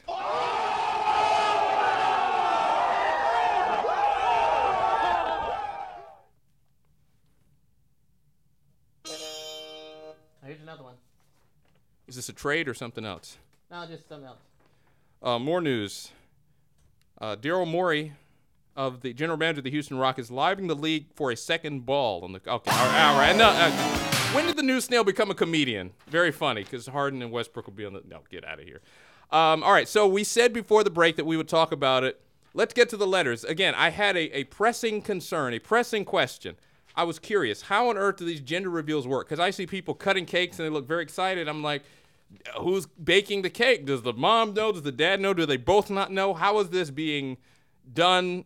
Here's 10.44 10.62
another 10.62 10.84
one. 10.84 10.94
Is 12.08 12.16
this 12.16 12.30
a 12.30 12.34
trade 12.34 12.68
or 12.68 12.74
something 12.74 13.04
else? 13.06 13.38
No, 13.72 13.86
just 13.88 14.08
something 14.08 14.28
else. 14.28 14.40
Uh, 15.22 15.40
more 15.40 15.60
news. 15.60 16.12
Uh, 17.20 17.36
Daryl 17.36 17.68
Morey, 17.68 18.14
of 18.76 19.02
the 19.02 19.14
general 19.14 19.38
manager 19.38 19.60
of 19.60 19.64
the 19.64 19.72
Houston 19.72 19.98
Rockets, 19.98 20.30
livening 20.30 20.68
the 20.68 20.76
league 20.76 21.08
for 21.16 21.32
a 21.32 21.38
second 21.38 21.86
ball 21.86 22.24
on 22.24 22.34
the. 22.34 22.42
Okay, 22.46 22.72
all 22.72 22.86
right. 22.88 23.10
All 23.10 23.18
right. 23.18 23.36
No, 23.36 23.50
uh, 23.50 23.72
when 24.34 24.46
did 24.46 24.58
the 24.58 24.64
new 24.64 24.82
snail 24.82 25.04
become 25.04 25.32
a 25.32 25.36
comedian? 25.36 25.92
Very 26.08 26.32
funny, 26.32 26.64
because 26.64 26.88
Harden 26.88 27.22
and 27.22 27.32
Westbrook 27.32 27.68
will 27.68 27.74
be 27.74 27.86
on 27.86 27.94
the. 27.94 28.02
No, 28.08 28.20
get 28.30 28.44
out 28.46 28.60
of 28.60 28.66
here. 28.66 28.82
Um, 29.32 29.64
all 29.64 29.72
right. 29.72 29.88
So 29.88 30.08
we 30.08 30.24
said 30.24 30.54
before 30.54 30.84
the 30.84 30.90
break 30.90 31.16
that 31.16 31.26
we 31.26 31.38
would 31.38 31.48
talk 31.48 31.72
about 31.72 32.04
it. 32.04 32.22
Let's 32.54 32.74
get 32.74 32.88
to 32.90 32.98
the 32.98 33.08
letters. 33.08 33.44
Again, 33.44 33.76
I 33.76 33.90
had 33.90 34.16
a, 34.16 34.38
a 34.38 34.44
pressing 34.46 35.02
concern, 35.02 35.54
a 35.54 35.60
pressing 35.60 36.06
question. 36.06 36.56
I 36.96 37.04
was 37.04 37.20
curious, 37.20 37.64
how 37.64 37.90
on 37.90 37.98
earth 37.98 38.16
do 38.16 38.26
these 38.26 38.40
gender 38.40 38.70
reveals 38.70 39.06
work? 39.06 39.28
Because 39.28 39.42
I 39.42 39.50
see 39.50 39.68
people 39.68 39.94
cutting 39.94 40.26
cakes 40.26 40.58
and 40.58 40.66
they 40.66 40.70
look 40.70 40.88
very 40.88 41.04
excited. 41.04 41.50
I'm 41.50 41.62
like, 41.62 41.84
who's 42.58 42.86
baking 42.86 43.42
the 43.42 43.50
cake? 43.50 43.86
Does 43.86 44.04
the 44.04 44.14
mom 44.14 44.54
know? 44.54 44.72
Does 44.72 44.84
the 44.84 44.94
dad 44.94 45.20
know? 45.20 45.34
Do 45.34 45.46
they 45.46 45.58
both 45.58 45.90
not 45.90 46.14
know? 46.14 46.34
How 46.34 46.60
is 46.60 46.70
this 46.70 46.90
being 46.90 47.36
done? 47.94 48.46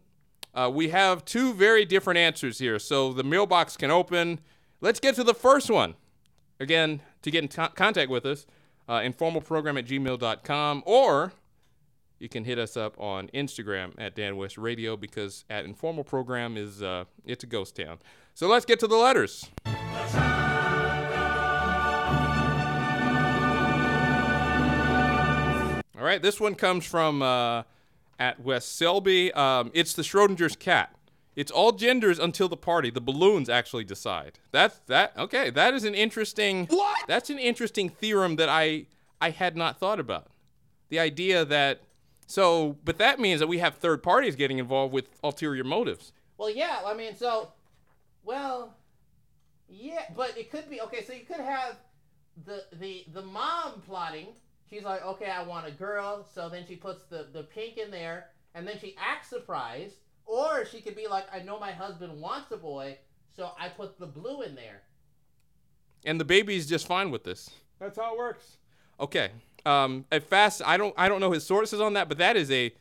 Uh, 0.53 0.69
we 0.73 0.89
have 0.89 1.23
two 1.25 1.53
very 1.53 1.85
different 1.85 2.17
answers 2.17 2.59
here, 2.59 2.79
so 2.79 3.13
the 3.13 3.23
mailbox 3.23 3.77
can 3.77 3.91
open. 3.91 4.39
Let's 4.81 4.99
get 4.99 5.15
to 5.15 5.23
the 5.23 5.33
first 5.33 5.69
one. 5.69 5.95
Again, 6.59 7.01
to 7.21 7.31
get 7.31 7.43
in 7.43 7.47
t- 7.47 7.73
contact 7.75 8.09
with 8.09 8.25
us, 8.25 8.45
uh, 8.87 8.99
informalprogram 8.99 9.77
at 9.77 9.85
gmail.com, 9.85 10.83
or 10.85 11.33
you 12.19 12.27
can 12.27 12.43
hit 12.43 12.59
us 12.59 12.75
up 12.75 12.99
on 12.99 13.29
Instagram 13.29 13.93
at 13.97 14.15
Dan 14.15 14.35
West 14.35 14.57
Radio 14.57 14.97
because 14.97 15.45
at 15.49 15.65
informal 15.65 16.03
program 16.03 16.57
is 16.57 16.83
uh, 16.83 17.05
it's 17.25 17.43
a 17.43 17.47
ghost 17.47 17.75
town. 17.75 17.99
So 18.33 18.47
let's 18.47 18.65
get 18.65 18.79
to 18.81 18.87
the 18.87 18.97
letters. 18.97 19.49
All 25.97 26.05
right, 26.05 26.21
this 26.21 26.39
one 26.39 26.55
comes 26.55 26.85
from 26.85 27.21
uh, 27.21 27.63
at 28.19 28.39
West 28.41 28.75
Selby. 28.75 29.31
Um, 29.33 29.71
it's 29.73 29.93
the 29.93 30.03
Schrodinger's 30.03 30.55
cat. 30.55 30.93
It's 31.35 31.51
all 31.51 31.71
genders 31.71 32.19
until 32.19 32.49
the 32.49 32.57
party. 32.57 32.89
The 32.89 33.01
balloons 33.01 33.49
actually 33.49 33.85
decide. 33.85 34.39
That's 34.51 34.79
that. 34.87 35.13
Okay, 35.17 35.49
that 35.51 35.73
is 35.73 35.85
an 35.85 35.95
interesting. 35.95 36.67
What? 36.67 37.07
That's 37.07 37.29
an 37.29 37.39
interesting 37.39 37.89
theorem 37.89 38.35
that 38.35 38.49
I 38.49 38.87
I 39.21 39.29
had 39.29 39.55
not 39.55 39.79
thought 39.79 39.99
about. 39.99 40.27
The 40.89 40.99
idea 40.99 41.45
that 41.45 41.81
so, 42.27 42.77
but 42.83 42.97
that 42.97 43.19
means 43.19 43.39
that 43.39 43.47
we 43.47 43.59
have 43.59 43.75
third 43.75 44.03
parties 44.03 44.35
getting 44.35 44.59
involved 44.59 44.93
with 44.93 45.09
ulterior 45.23 45.63
motives. 45.63 46.11
Well, 46.37 46.49
yeah. 46.49 46.79
I 46.85 46.93
mean, 46.93 47.15
so, 47.15 47.53
well, 48.23 48.75
yeah, 49.67 50.03
but 50.15 50.37
it 50.37 50.51
could 50.51 50.69
be 50.69 50.81
okay. 50.81 51.03
So 51.05 51.13
you 51.13 51.25
could 51.25 51.39
have 51.39 51.77
the 52.45 52.65
the 52.73 53.05
the 53.13 53.21
mom 53.21 53.81
plotting. 53.85 54.27
She's 54.69 54.83
like, 54.83 55.03
okay, 55.03 55.29
I 55.29 55.43
want 55.43 55.67
a 55.67 55.71
girl. 55.71 56.25
So 56.33 56.49
then 56.49 56.65
she 56.67 56.75
puts 56.75 57.03
the 57.03 57.27
the 57.33 57.43
pink 57.43 57.77
in 57.77 57.91
there, 57.91 58.27
and 58.53 58.67
then 58.67 58.77
she 58.79 58.95
acts 58.99 59.29
surprised. 59.29 59.95
Or 60.25 60.63
she 60.65 60.81
could 60.81 60.95
be 60.95 61.07
like, 61.07 61.25
I 61.33 61.39
know 61.39 61.59
my 61.59 61.71
husband 61.71 62.21
wants 62.21 62.51
a 62.51 62.57
boy, 62.57 62.99
so 63.35 63.51
I 63.59 63.69
put 63.69 63.97
the 63.97 64.05
blue 64.05 64.43
in 64.43 64.53
there. 64.53 64.83
And 66.05 66.19
the 66.19 66.25
baby's 66.25 66.67
just 66.67 66.85
fine 66.85 67.09
with 67.09 67.23
this. 67.23 67.49
That's 67.79 67.97
how 67.97 68.13
it 68.13 68.17
works. 68.17 68.57
Okay. 68.99 69.31
Um, 69.65 70.05
at 70.11 70.23
fast, 70.23 70.61
I 70.63 70.77
don't, 70.77 70.93
I 70.97 71.09
don't 71.09 71.19
know 71.19 71.31
his 71.31 71.45
sources 71.45 71.81
on 71.81 71.93
that, 71.93 72.09
but 72.09 72.19
that 72.19 72.37
is 72.37 72.51
a 72.51 72.71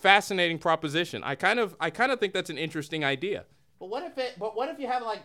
fascinating 0.00 0.58
proposition. 0.58 1.24
I 1.24 1.34
kind 1.34 1.58
of, 1.58 1.74
I 1.80 1.88
kind 1.88 2.12
of 2.12 2.20
think 2.20 2.34
that's 2.34 2.50
an 2.50 2.58
interesting 2.58 3.04
idea. 3.04 3.46
But 3.80 3.88
what 3.88 4.04
if 4.04 4.18
it? 4.18 4.34
But 4.38 4.56
what 4.56 4.68
if 4.68 4.78
you 4.78 4.86
have 4.86 5.02
like? 5.02 5.20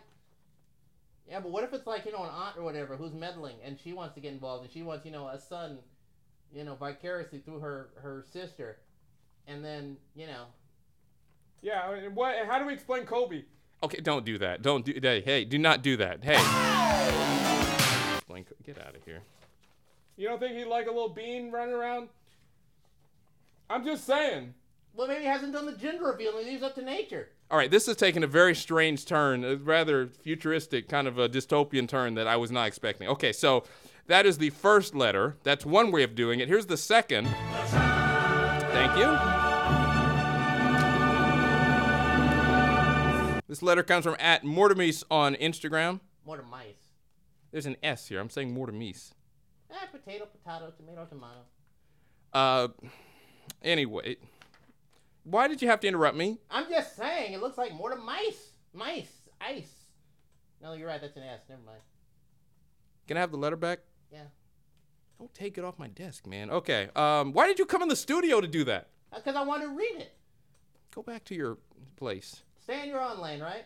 Yeah, 1.28 1.40
but 1.40 1.52
what 1.52 1.64
if 1.64 1.74
it's 1.74 1.88
like 1.88 2.06
you 2.06 2.12
know 2.12 2.24
an 2.24 2.30
aunt 2.30 2.58
or 2.58 2.64
whatever 2.64 2.96
who's 2.96 3.14
meddling 3.14 3.56
and 3.64 3.80
she 3.80 3.94
wants 3.94 4.14
to 4.16 4.22
get 4.22 4.34
involved 4.34 4.64
and 4.66 4.72
she 4.72 4.84
wants 4.84 5.06
you 5.06 5.12
know 5.12 5.28
a 5.28 5.40
son, 5.40 5.80
you 6.54 6.64
know 6.64 6.76
vicariously 6.76 7.40
through 7.40 7.60
her 7.60 7.90
her 8.02 8.26
sister, 8.32 8.78
and 9.48 9.64
then 9.64 9.98
you 10.16 10.28
know 10.28 10.46
Yeah, 11.62 11.92
and 11.92 12.16
what? 12.16 12.36
How 12.46 12.60
do 12.60 12.66
we 12.66 12.74
explain 12.74 13.06
Kobe? 13.06 13.44
Okay, 13.84 14.00
don't 14.02 14.26
do 14.26 14.38
that. 14.38 14.62
Don't 14.62 14.86
do 14.86 14.94
hey, 15.02 15.22
hey, 15.22 15.44
do 15.46 15.58
not 15.58 15.82
do 15.82 15.98
that. 15.98 16.24
Hey. 16.24 16.38
Blink, 18.28 18.48
get 18.66 18.80
out 18.80 18.96
of 18.96 19.04
here. 19.04 19.22
You 20.16 20.28
don't 20.28 20.40
think 20.40 20.56
he'd 20.56 20.66
like 20.66 20.88
a 20.88 20.92
little 20.92 21.10
bean 21.10 21.52
running 21.52 21.74
around? 21.74 22.10
I'm 23.70 23.84
just 23.84 24.06
saying. 24.06 24.54
Well, 24.96 25.08
maybe 25.08 25.22
he 25.22 25.28
hasn't 25.28 25.54
done 25.54 25.66
the 25.66 25.74
gender 25.74 26.06
reveal 26.06 26.38
and 26.38 26.46
he 26.46 26.52
leaves 26.52 26.64
up 26.64 26.76
to 26.76 26.84
nature. 26.84 27.30
All 27.50 27.58
right, 27.58 27.70
this 27.70 27.88
is 27.88 27.96
taking 27.96 28.24
a 28.24 28.28
very 28.28 28.56
strange 28.56 29.06
turn, 29.06 29.44
a 29.44 29.56
rather 29.56 30.08
futuristic 30.08 30.88
kind 30.88 31.08
of 31.08 31.18
a 31.18 31.28
dystopian 31.28 31.88
turn 31.88 32.14
that 32.16 32.28
I 32.28 32.36
was 32.36 32.52
not 32.52 32.68
expecting. 32.68 33.08
Okay, 33.08 33.34
so 33.34 33.64
that 34.08 34.26
is 34.26 34.38
the 34.38 34.50
first 34.50 34.94
letter. 34.96 35.38
That's 35.44 35.66
one 35.66 35.92
way 35.92 36.04
of 36.04 36.16
doing 36.16 36.40
it. 36.40 36.48
Here's 36.48 36.66
the 36.66 36.78
second. 36.78 37.28
Thank 38.72 38.98
you. 38.98 39.18
This 43.48 43.62
letter 43.62 43.84
comes 43.84 44.06
from 44.06 44.16
at 44.20 44.44
Mortimis 44.44 45.04
on 45.12 45.36
Instagram. 45.36 46.00
More. 46.26 46.42
There's 47.52 47.68
an 47.68 47.78
S 47.84 48.08
here. 48.08 48.20
I'm 48.20 48.32
saying 48.32 48.56
Mortimis. 48.56 49.12
Eh, 49.70 49.86
potato, 49.92 50.26
potato, 50.26 50.74
tomato, 50.76 51.06
tomato. 51.06 51.40
Uh, 52.34 52.70
anyway, 53.62 54.18
why 55.24 55.48
did 55.48 55.62
you 55.62 55.68
have 55.68 55.80
to 55.82 55.88
interrupt 55.88 56.18
me? 56.18 56.40
I'm 56.50 56.68
just 56.68 56.96
saying, 56.96 57.34
it 57.34 57.42
looks 57.42 57.58
like 57.58 57.74
more 57.74 57.92
to 57.92 57.96
mice. 57.96 58.54
Mice. 58.74 59.12
Ice. 59.40 59.72
No, 60.62 60.74
you're 60.74 60.88
right, 60.88 61.00
that's 61.00 61.16
an 61.16 61.24
S. 61.24 61.42
Never 61.48 61.62
mind. 61.62 61.82
Can 63.08 63.18
I 63.18 63.20
have 63.20 63.32
the 63.32 63.38
letter 63.38 63.56
back? 63.56 63.80
Yeah. 64.14 64.20
Don't 65.18 65.34
take 65.34 65.58
it 65.58 65.64
off 65.64 65.80
my 65.80 65.88
desk, 65.88 66.28
man. 66.28 66.52
Okay. 66.52 66.90
Um, 66.96 67.34
why 67.34 67.48
did 67.48 67.58
you 67.58 67.66
come 67.66 67.82
in 67.82 67.90
the 67.90 67.96
studio 67.96 68.40
to 68.40 68.48
do 68.48 68.64
that? 68.66 68.90
Because 69.14 69.36
I 69.36 69.44
want 69.44 69.64
to 69.64 69.70
read 69.70 69.96
it. 69.98 70.14
Go 70.94 71.02
back 71.02 71.24
to 71.26 71.36
your 71.36 71.58
place. 71.96 72.44
Stay 72.62 72.84
in 72.84 72.90
your 72.90 73.02
own 73.02 73.20
lane, 73.20 73.42
right? 73.42 73.66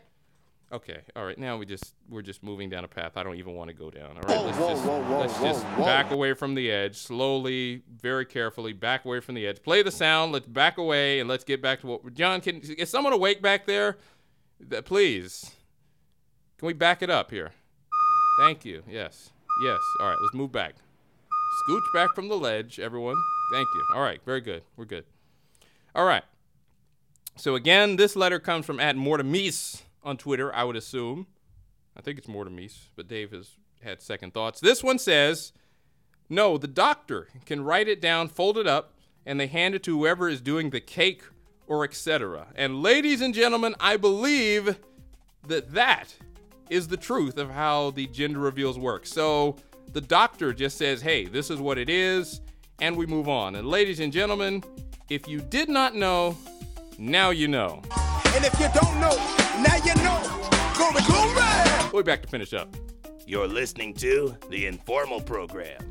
Okay. 0.72 1.00
All 1.16 1.26
right. 1.26 1.38
Now 1.38 1.58
we 1.58 1.66
just 1.66 1.94
we're 2.10 2.22
just 2.22 2.44
moving 2.44 2.70
down 2.70 2.84
a 2.84 2.88
path 2.88 3.16
I 3.16 3.24
don't 3.24 3.36
even 3.36 3.54
want 3.54 3.70
to 3.70 3.74
go 3.74 3.90
down. 3.90 4.18
All 4.18 4.24
right. 4.24 4.46
let's 4.46 4.58
just 4.58 4.86
let's 4.86 5.40
just 5.40 5.64
back 5.78 6.12
away 6.12 6.34
from 6.34 6.56
the 6.56 6.70
edge 6.70 6.98
slowly, 6.98 7.84
very 8.02 8.26
carefully. 8.26 8.74
Back 8.74 9.06
away 9.06 9.20
from 9.20 9.36
the 9.36 9.48
edge. 9.48 9.62
Play 9.62 9.82
the 9.84 9.92
sound. 9.92 10.32
Let's 10.32 10.46
back 10.46 10.78
away 10.78 11.20
and 11.20 11.30
let's 11.30 11.44
get 11.44 11.62
back 11.62 11.82
to 11.82 11.88
what 11.88 12.14
John 12.14 12.42
can. 12.42 12.60
Is 12.62 12.90
someone 12.90 13.14
awake 13.14 13.42
back 13.42 13.66
there? 13.66 13.98
Please. 14.86 15.52
Can 16.58 16.66
we 16.66 16.74
back 16.74 17.02
it 17.02 17.10
up 17.10 17.32
here? 17.32 17.52
Thank 18.40 18.66
you. 18.66 18.84
Yes. 18.90 19.32
Yes. 19.62 19.80
All 20.00 20.08
right. 20.08 20.18
Let's 20.22 20.36
move 20.36 20.52
back. 20.52 20.76
Scooch 21.68 21.94
back 21.94 22.14
from 22.14 22.28
the 22.28 22.38
ledge, 22.38 22.80
everyone. 22.80 23.16
Thank 23.52 23.68
you. 23.74 23.84
All 23.96 24.02
right. 24.02 24.20
Very 24.26 24.42
good. 24.42 24.64
We're 24.76 24.86
good. 24.86 25.06
All 25.96 26.06
right. 26.06 26.24
So 27.36 27.56
again, 27.56 27.96
this 27.96 28.16
letter 28.16 28.40
comes 28.40 28.66
from 28.66 28.80
at 28.80 28.96
Mortimis 28.96 29.84
on 30.04 30.18
Twitter, 30.18 30.54
I 30.56 30.64
would 30.64 30.76
assume. 30.76 31.28
I 31.96 32.02
think 32.02 32.18
it's 32.18 32.28
Mortimis, 32.28 32.88
but 32.96 33.08
Dave 33.08 33.32
has 33.32 33.52
had 33.82 34.02
second 34.02 34.34
thoughts. 34.34 34.60
This 34.60 34.84
one 34.84 35.00
says, 35.00 35.54
no, 36.30 36.58
the 36.58 36.68
doctor 36.68 37.28
can 37.46 37.64
write 37.64 37.88
it 37.88 38.02
down, 38.02 38.28
fold 38.28 38.58
it 38.58 38.68
up, 38.68 38.94
and 39.26 39.40
they 39.40 39.48
hand 39.48 39.76
it 39.76 39.84
to 39.84 39.98
whoever 39.98 40.30
is 40.30 40.42
doing 40.42 40.70
the 40.70 40.82
cake 40.82 41.24
or 41.68 41.84
etc. 41.84 42.48
And 42.56 42.82
ladies 42.82 43.22
and 43.22 43.34
gentlemen, 43.34 43.76
I 43.80 43.98
believe 43.98 44.80
that 45.48 45.74
that 45.74 46.16
is 46.70 46.88
the 46.88 46.98
truth 46.98 47.38
of 47.38 47.50
how 47.50 47.92
the 47.92 48.08
gender 48.08 48.40
reveals 48.40 48.78
work. 48.78 49.06
So 49.06 49.56
the 49.94 50.02
doctor 50.02 50.54
just 50.54 50.78
says, 50.78 51.02
hey, 51.02 51.26
this 51.26 51.50
is 51.50 51.60
what 51.60 51.78
it 51.78 51.90
is, 51.90 52.42
and 52.80 52.96
we 52.96 53.06
move 53.06 53.30
on. 53.30 53.56
And 53.56 53.68
ladies 53.68 54.00
and 54.00 54.12
gentlemen, 54.12 54.64
if 55.10 55.28
you 55.28 55.40
did 55.40 55.70
not 55.70 55.96
know, 55.96 56.38
now 56.98 57.30
you 57.30 57.48
know. 57.48 57.82
And 58.36 58.46
if 58.46 58.60
you 58.60 58.68
don't 58.74 59.00
know, 59.00 59.16
now 59.62 59.76
you 59.86 59.96
know. 60.04 60.22
Glory, 60.76 61.02
glory. 61.08 61.92
We'll 61.94 62.04
be 62.04 62.12
back 62.12 62.22
to 62.22 62.28
finish 62.28 62.54
up. 62.54 62.76
You're 63.26 63.48
listening 63.48 63.94
to 63.96 64.38
the 64.50 64.68
Informal 64.68 65.22
Program. 65.22 65.87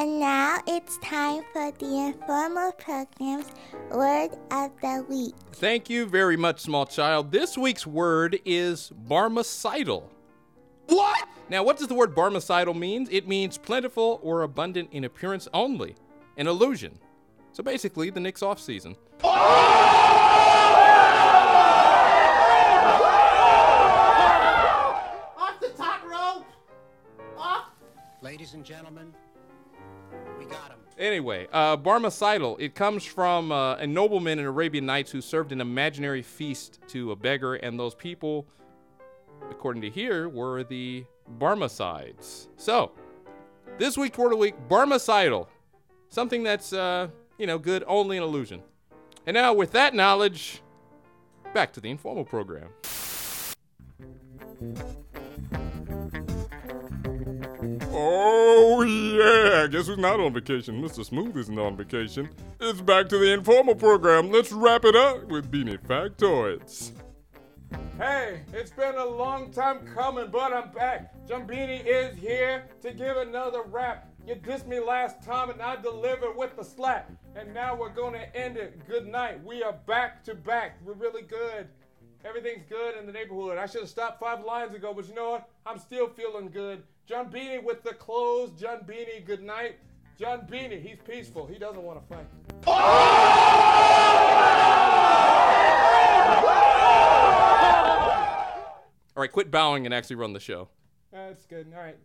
And 0.00 0.18
now 0.18 0.58
it's 0.66 0.96
time 1.02 1.42
for 1.52 1.70
the 1.72 2.06
informal 2.06 2.72
program's 2.72 3.52
word 3.90 4.30
of 4.50 4.70
the 4.80 5.04
week. 5.10 5.34
Thank 5.52 5.90
you 5.90 6.06
very 6.06 6.38
much, 6.38 6.60
small 6.60 6.86
child. 6.86 7.30
This 7.30 7.58
week's 7.58 7.86
word 7.86 8.40
is 8.46 8.92
barmecidal. 9.06 10.04
What? 10.86 11.28
Now, 11.50 11.62
what 11.64 11.76
does 11.76 11.88
the 11.88 11.94
word 11.94 12.14
barmecidal 12.14 12.74
mean? 12.74 13.08
It 13.10 13.28
means 13.28 13.58
plentiful 13.58 14.20
or 14.22 14.40
abundant 14.40 14.88
in 14.90 15.04
appearance 15.04 15.48
only, 15.52 15.96
an 16.38 16.46
illusion. 16.46 16.98
So 17.52 17.62
basically, 17.62 18.08
the 18.08 18.20
Knicks 18.20 18.42
off 18.42 18.58
season. 18.58 18.96
Oh! 19.22 19.28
Off 25.36 25.60
the 25.60 25.68
top 25.76 26.02
rope! 26.08 26.46
Off! 27.36 27.66
Ladies 28.22 28.54
and 28.54 28.64
gentlemen, 28.64 29.04
we 29.06 29.12
got 29.12 29.14
him. 29.14 29.29
Anyway, 30.98 31.48
uh. 31.52 31.76
It 32.58 32.74
comes 32.74 33.04
from 33.04 33.50
uh, 33.50 33.76
a 33.76 33.86
nobleman 33.86 34.38
in 34.38 34.44
Arabian 34.44 34.84
Nights 34.84 35.10
who 35.10 35.20
served 35.20 35.50
an 35.50 35.60
imaginary 35.60 36.22
feast 36.22 36.80
to 36.88 37.12
a 37.12 37.16
beggar, 37.16 37.54
and 37.54 37.78
those 37.78 37.94
people, 37.94 38.46
according 39.50 39.80
to 39.82 39.90
here, 39.90 40.28
were 40.28 40.62
the 40.62 41.04
Barmecides. 41.38 42.48
So, 42.56 42.92
this 43.78 43.96
week, 43.96 44.14
the 44.14 44.36
week, 44.36 44.54
barmecidal. 44.68 45.46
Something 46.10 46.42
that's, 46.42 46.72
uh, 46.72 47.08
you 47.38 47.46
know, 47.46 47.58
good, 47.58 47.82
only 47.86 48.18
an 48.18 48.22
illusion. 48.22 48.62
And 49.26 49.34
now, 49.34 49.54
with 49.54 49.72
that 49.72 49.94
knowledge, 49.94 50.60
back 51.54 51.72
to 51.74 51.80
the 51.80 51.88
informal 51.88 52.24
program. 52.24 52.68
Oh, 58.22 58.82
yeah. 58.82 59.66
Guess 59.66 59.86
who's 59.86 59.96
not 59.96 60.20
on 60.20 60.34
vacation? 60.34 60.82
Mr. 60.82 61.02
Smooth 61.02 61.34
isn't 61.38 61.58
on 61.58 61.74
vacation. 61.74 62.28
It's 62.60 62.82
back 62.82 63.08
to 63.08 63.16
the 63.18 63.32
informal 63.32 63.74
program. 63.74 64.30
Let's 64.30 64.52
wrap 64.52 64.84
it 64.84 64.94
up 64.94 65.28
with 65.28 65.50
Beanie 65.50 65.78
Factoids. 65.78 66.92
Hey, 67.96 68.42
it's 68.52 68.72
been 68.72 68.96
a 68.96 69.04
long 69.06 69.50
time 69.52 69.86
coming, 69.94 70.28
but 70.30 70.52
I'm 70.52 70.70
back. 70.70 71.14
Jumbini 71.26 71.82
is 71.86 72.14
here 72.18 72.66
to 72.82 72.92
give 72.92 73.16
another 73.16 73.62
rap. 73.62 74.12
You 74.26 74.34
dissed 74.34 74.66
me 74.66 74.80
last 74.80 75.22
time 75.22 75.48
and 75.48 75.62
I 75.62 75.76
delivered 75.76 76.36
with 76.36 76.56
the 76.56 76.62
slap. 76.62 77.10
And 77.36 77.54
now 77.54 77.74
we're 77.74 77.88
gonna 77.88 78.26
end 78.34 78.58
it. 78.58 78.86
Good 78.86 79.06
night. 79.06 79.42
We 79.42 79.62
are 79.62 79.72
back 79.86 80.22
to 80.24 80.34
back. 80.34 80.76
We're 80.84 80.92
really 80.92 81.22
good. 81.22 81.68
Everything's 82.24 82.64
good 82.68 82.96
in 82.96 83.06
the 83.06 83.12
neighborhood. 83.12 83.56
I 83.56 83.66
should 83.66 83.80
have 83.80 83.88
stopped 83.88 84.20
five 84.20 84.44
lines 84.44 84.74
ago, 84.74 84.92
but 84.94 85.08
you 85.08 85.14
know 85.14 85.30
what? 85.30 85.48
I'm 85.64 85.78
still 85.78 86.08
feeling 86.08 86.50
good. 86.50 86.82
John 87.06 87.30
Beanie 87.30 87.62
with 87.62 87.82
the 87.82 87.94
clothes. 87.94 88.50
John 88.60 88.80
Beanie, 88.86 89.24
good 89.24 89.42
night. 89.42 89.76
John 90.18 90.40
Beanie, 90.50 90.82
he's 90.82 90.98
peaceful. 91.06 91.46
He 91.46 91.58
doesn't 91.58 91.82
want 91.82 91.98
to 92.00 92.14
fight. 92.14 92.26
All 99.16 99.22
right, 99.22 99.32
quit 99.32 99.50
bowing 99.50 99.86
and 99.86 99.94
actually 99.94 100.16
run 100.16 100.34
the 100.34 100.40
show. 100.40 100.68
That's 101.10 101.46
good. 101.46 101.72
All 101.74 101.82
right. 101.82 101.96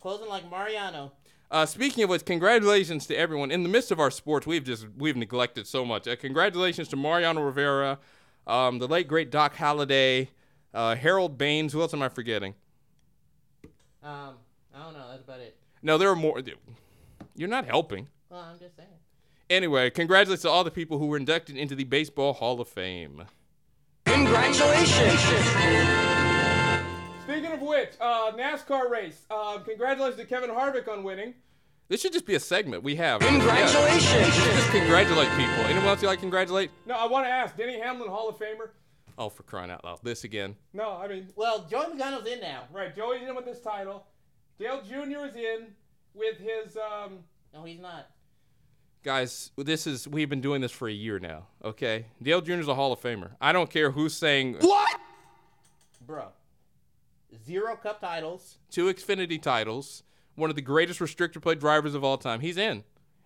Closing 0.00 0.28
like 0.28 0.50
Mariano. 0.50 1.12
Uh, 1.50 1.64
speaking 1.64 2.04
of 2.04 2.10
which, 2.10 2.24
congratulations 2.24 3.06
to 3.06 3.16
everyone 3.16 3.50
in 3.50 3.62
the 3.62 3.68
midst 3.68 3.90
of 3.90 4.00
our 4.00 4.10
sports. 4.10 4.46
We've 4.46 4.64
just 4.64 4.86
we've 4.96 5.16
neglected 5.16 5.66
so 5.66 5.84
much. 5.84 6.06
Uh, 6.06 6.16
congratulations 6.16 6.88
to 6.88 6.96
Mariano 6.96 7.42
Rivera, 7.42 7.98
um, 8.48 8.78
the 8.78 8.88
late 8.88 9.06
great 9.06 9.30
Doc 9.30 9.54
Halladay, 9.54 10.28
uh, 10.74 10.96
Harold 10.96 11.38
Baines. 11.38 11.72
Who 11.72 11.80
else 11.80 11.94
am 11.94 12.02
I 12.02 12.08
forgetting? 12.08 12.54
Um, 14.02 14.34
I 14.74 14.82
don't 14.82 14.94
know. 14.94 15.06
That's 15.10 15.22
about 15.22 15.40
it. 15.40 15.56
No, 15.82 15.98
there 15.98 16.08
are 16.08 16.16
more. 16.16 16.42
You're 17.36 17.48
not 17.48 17.66
helping. 17.66 18.08
Well, 18.30 18.40
I'm 18.40 18.58
just 18.58 18.76
saying. 18.76 18.88
Anyway, 19.50 19.90
congratulations 19.90 20.42
to 20.42 20.50
all 20.50 20.64
the 20.64 20.70
people 20.70 20.98
who 20.98 21.06
were 21.06 21.16
inducted 21.16 21.56
into 21.56 21.74
the 21.74 21.84
Baseball 21.84 22.32
Hall 22.32 22.60
of 22.60 22.68
Fame. 22.68 23.24
Congratulations. 24.04 25.20
Speaking 27.22 27.52
of 27.52 27.60
which, 27.60 27.90
uh, 28.00 28.32
NASCAR 28.32 28.90
race. 28.90 29.24
Uh, 29.30 29.58
congratulations 29.58 30.20
to 30.20 30.26
Kevin 30.26 30.50
Harvick 30.50 30.88
on 30.88 31.02
winning. 31.02 31.34
This 31.88 32.02
should 32.02 32.12
just 32.12 32.26
be 32.26 32.34
a 32.34 32.40
segment 32.40 32.82
we 32.82 32.96
have. 32.96 33.20
Congratulations. 33.20 34.04
Yeah. 34.12 34.30
Just 34.56 34.70
congratulate 34.70 35.28
people. 35.30 35.54
Anyone 35.64 35.86
else 35.86 36.02
you 36.02 36.08
like 36.08 36.18
to 36.18 36.22
congratulate? 36.22 36.70
No, 36.86 36.94
I 36.94 37.06
want 37.06 37.24
to 37.26 37.30
ask 37.30 37.56
Denny 37.56 37.78
Hamlin, 37.80 38.10
Hall 38.10 38.28
of 38.28 38.36
Famer. 38.38 38.70
Oh, 39.16 39.28
for 39.30 39.42
crying 39.42 39.70
out 39.70 39.84
loud. 39.84 39.98
This 40.02 40.24
again. 40.24 40.54
No, 40.74 40.92
I 40.92 41.08
mean, 41.08 41.28
Well, 41.34 41.66
Joey 41.68 41.86
Logano's 41.96 42.26
in 42.26 42.40
now. 42.40 42.64
right. 42.72 42.94
Joey's 42.94 43.26
in 43.26 43.34
with 43.34 43.46
this 43.46 43.60
title. 43.60 44.06
Dale 44.58 44.82
Jr. 44.82 45.26
is 45.26 45.34
in 45.36 45.68
with 46.14 46.36
his. 46.38 46.76
Um, 46.76 47.20
No, 47.54 47.64
he's 47.64 47.80
not. 47.80 48.10
Guys, 49.02 49.52
this 49.56 49.86
is 49.86 50.06
we've 50.06 50.28
been 50.28 50.40
doing 50.40 50.60
this 50.60 50.72
for 50.72 50.88
a 50.88 50.92
year 50.92 51.18
now. 51.18 51.46
Okay, 51.64 52.06
Dale 52.22 52.40
Jr. 52.42 52.52
is 52.54 52.68
a 52.68 52.74
Hall 52.74 52.92
of 52.92 53.00
Famer. 53.00 53.30
I 53.40 53.52
don't 53.52 53.70
care 53.70 53.90
who's 53.92 54.14
saying 54.14 54.56
What? 54.60 55.00
Bro. 56.06 56.28
Zero 57.46 57.76
cup 57.76 58.00
titles. 58.00 58.58
two 58.70 58.86
Xfinity 58.92 59.40
titles, 59.40 60.02
one 60.38 60.50
of 60.50 60.56
the 60.56 60.62
greatest 60.62 61.00
restrictor 61.00 61.42
plate 61.42 61.60
drivers 61.60 61.94
of 61.94 62.04
all 62.04 62.16
time. 62.16 62.40
He's 62.40 62.56
in. 62.56 62.84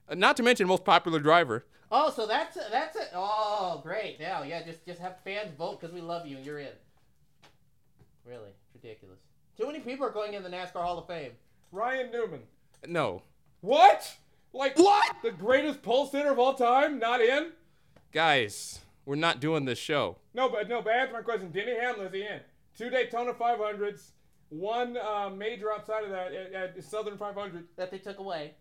Uh, 0.09 0.15
Not 0.15 0.37
to 0.39 0.43
mention 0.43 0.67
most 0.67 0.85
popular 0.85 1.21
driver. 1.21 1.67
Oh, 1.91 2.11
so 2.11 2.27
that's 2.27 2.57
it. 2.57 2.65
That's 2.71 2.97
it. 2.97 3.11
Oh, 3.15 3.81
great. 3.83 4.19
Now, 4.19 4.43
yeah, 4.43 4.63
just 4.65 4.85
just 4.87 4.99
have 5.01 5.21
fans 5.23 5.53
vote 5.57 5.79
because 5.81 5.95
we 5.95 6.01
love 6.01 6.27
you 6.27 6.39
and 6.39 6.47
you're 6.47 6.59
in. 6.59 6.73
Really, 8.25 8.49
it's 8.51 8.75
ridiculous. 8.83 9.19
Too 9.59 9.67
many 9.67 9.81
people 9.81 10.07
are 10.07 10.11
going 10.11 10.33
in 10.33 10.43
the 10.43 10.49
NASCAR 10.49 10.83
Hall 10.83 10.99
of 10.99 11.07
Fame. 11.07 11.33
Ryan 11.71 12.11
Newman. 12.11 12.41
No. 12.87 13.23
What? 13.61 14.17
Like 14.55 14.79
what? 14.79 15.17
The 15.23 15.31
greatest 15.33 15.83
pole 15.83 16.07
sitter 16.07 16.31
of 16.33 16.39
all 16.39 16.55
time? 16.55 16.99
Not 16.99 17.21
in? 17.21 17.53
Guys, 18.13 18.81
we're 19.05 19.17
not 19.17 19.41
doing 19.41 19.65
this 19.67 19.79
show. 19.79 20.17
No, 20.35 20.49
but 20.49 20.69
no. 20.69 20.81
But 20.81 20.95
answer 20.95 21.13
my 21.13 21.23
question. 21.23 21.51
Denny 21.51 21.79
Hamlin 21.79 22.07
is 22.07 22.13
he 22.15 22.23
in? 22.23 22.41
Two 22.77 22.89
Daytona 22.89 23.35
500s, 23.35 24.13
one 24.53 24.97
uh, 24.97 25.31
major 25.31 25.73
outside 25.73 26.05
of 26.05 26.11
that 26.11 26.33
at, 26.33 26.77
at 26.77 26.85
Southern 26.85 27.17
500. 27.17 27.65
That 27.77 27.91
they 27.91 27.99
took 27.99 28.19
away. 28.19 28.55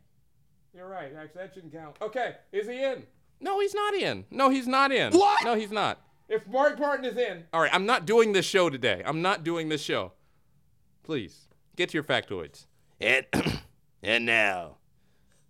You're 0.74 0.88
right. 0.88 1.12
Actually, 1.16 1.42
that 1.42 1.54
shouldn't 1.54 1.74
count. 1.74 1.98
Okay, 2.02 2.36
is 2.52 2.68
he 2.68 2.84
in? 2.84 3.04
No, 3.42 3.60
he's 3.60 3.74
not 3.74 3.94
in. 3.94 4.26
No, 4.32 4.50
he's 4.50 4.68
not 4.68 4.92
in. 4.92 5.12
What? 5.14 5.44
No, 5.44 5.56
he's 5.56 5.72
not. 5.72 6.00
If 6.30 6.48
Mark 6.48 6.80
Martin 6.80 7.06
is 7.06 7.18
in, 7.18 7.44
All 7.52 7.62
right, 7.62 7.74
I'm 7.74 7.86
not 7.86 8.06
doing 8.06 8.32
this 8.32 8.46
show 8.46 8.70
today. 8.70 9.02
I'm 9.06 9.22
not 9.22 9.44
doing 9.44 9.68
this 9.68 9.82
show. 9.82 10.14
Please, 11.04 11.48
get 11.76 11.90
to 11.90 11.94
your 11.96 12.04
factoids. 12.04 12.68
And 13.02 13.26
and 14.04 14.26
now, 14.26 14.78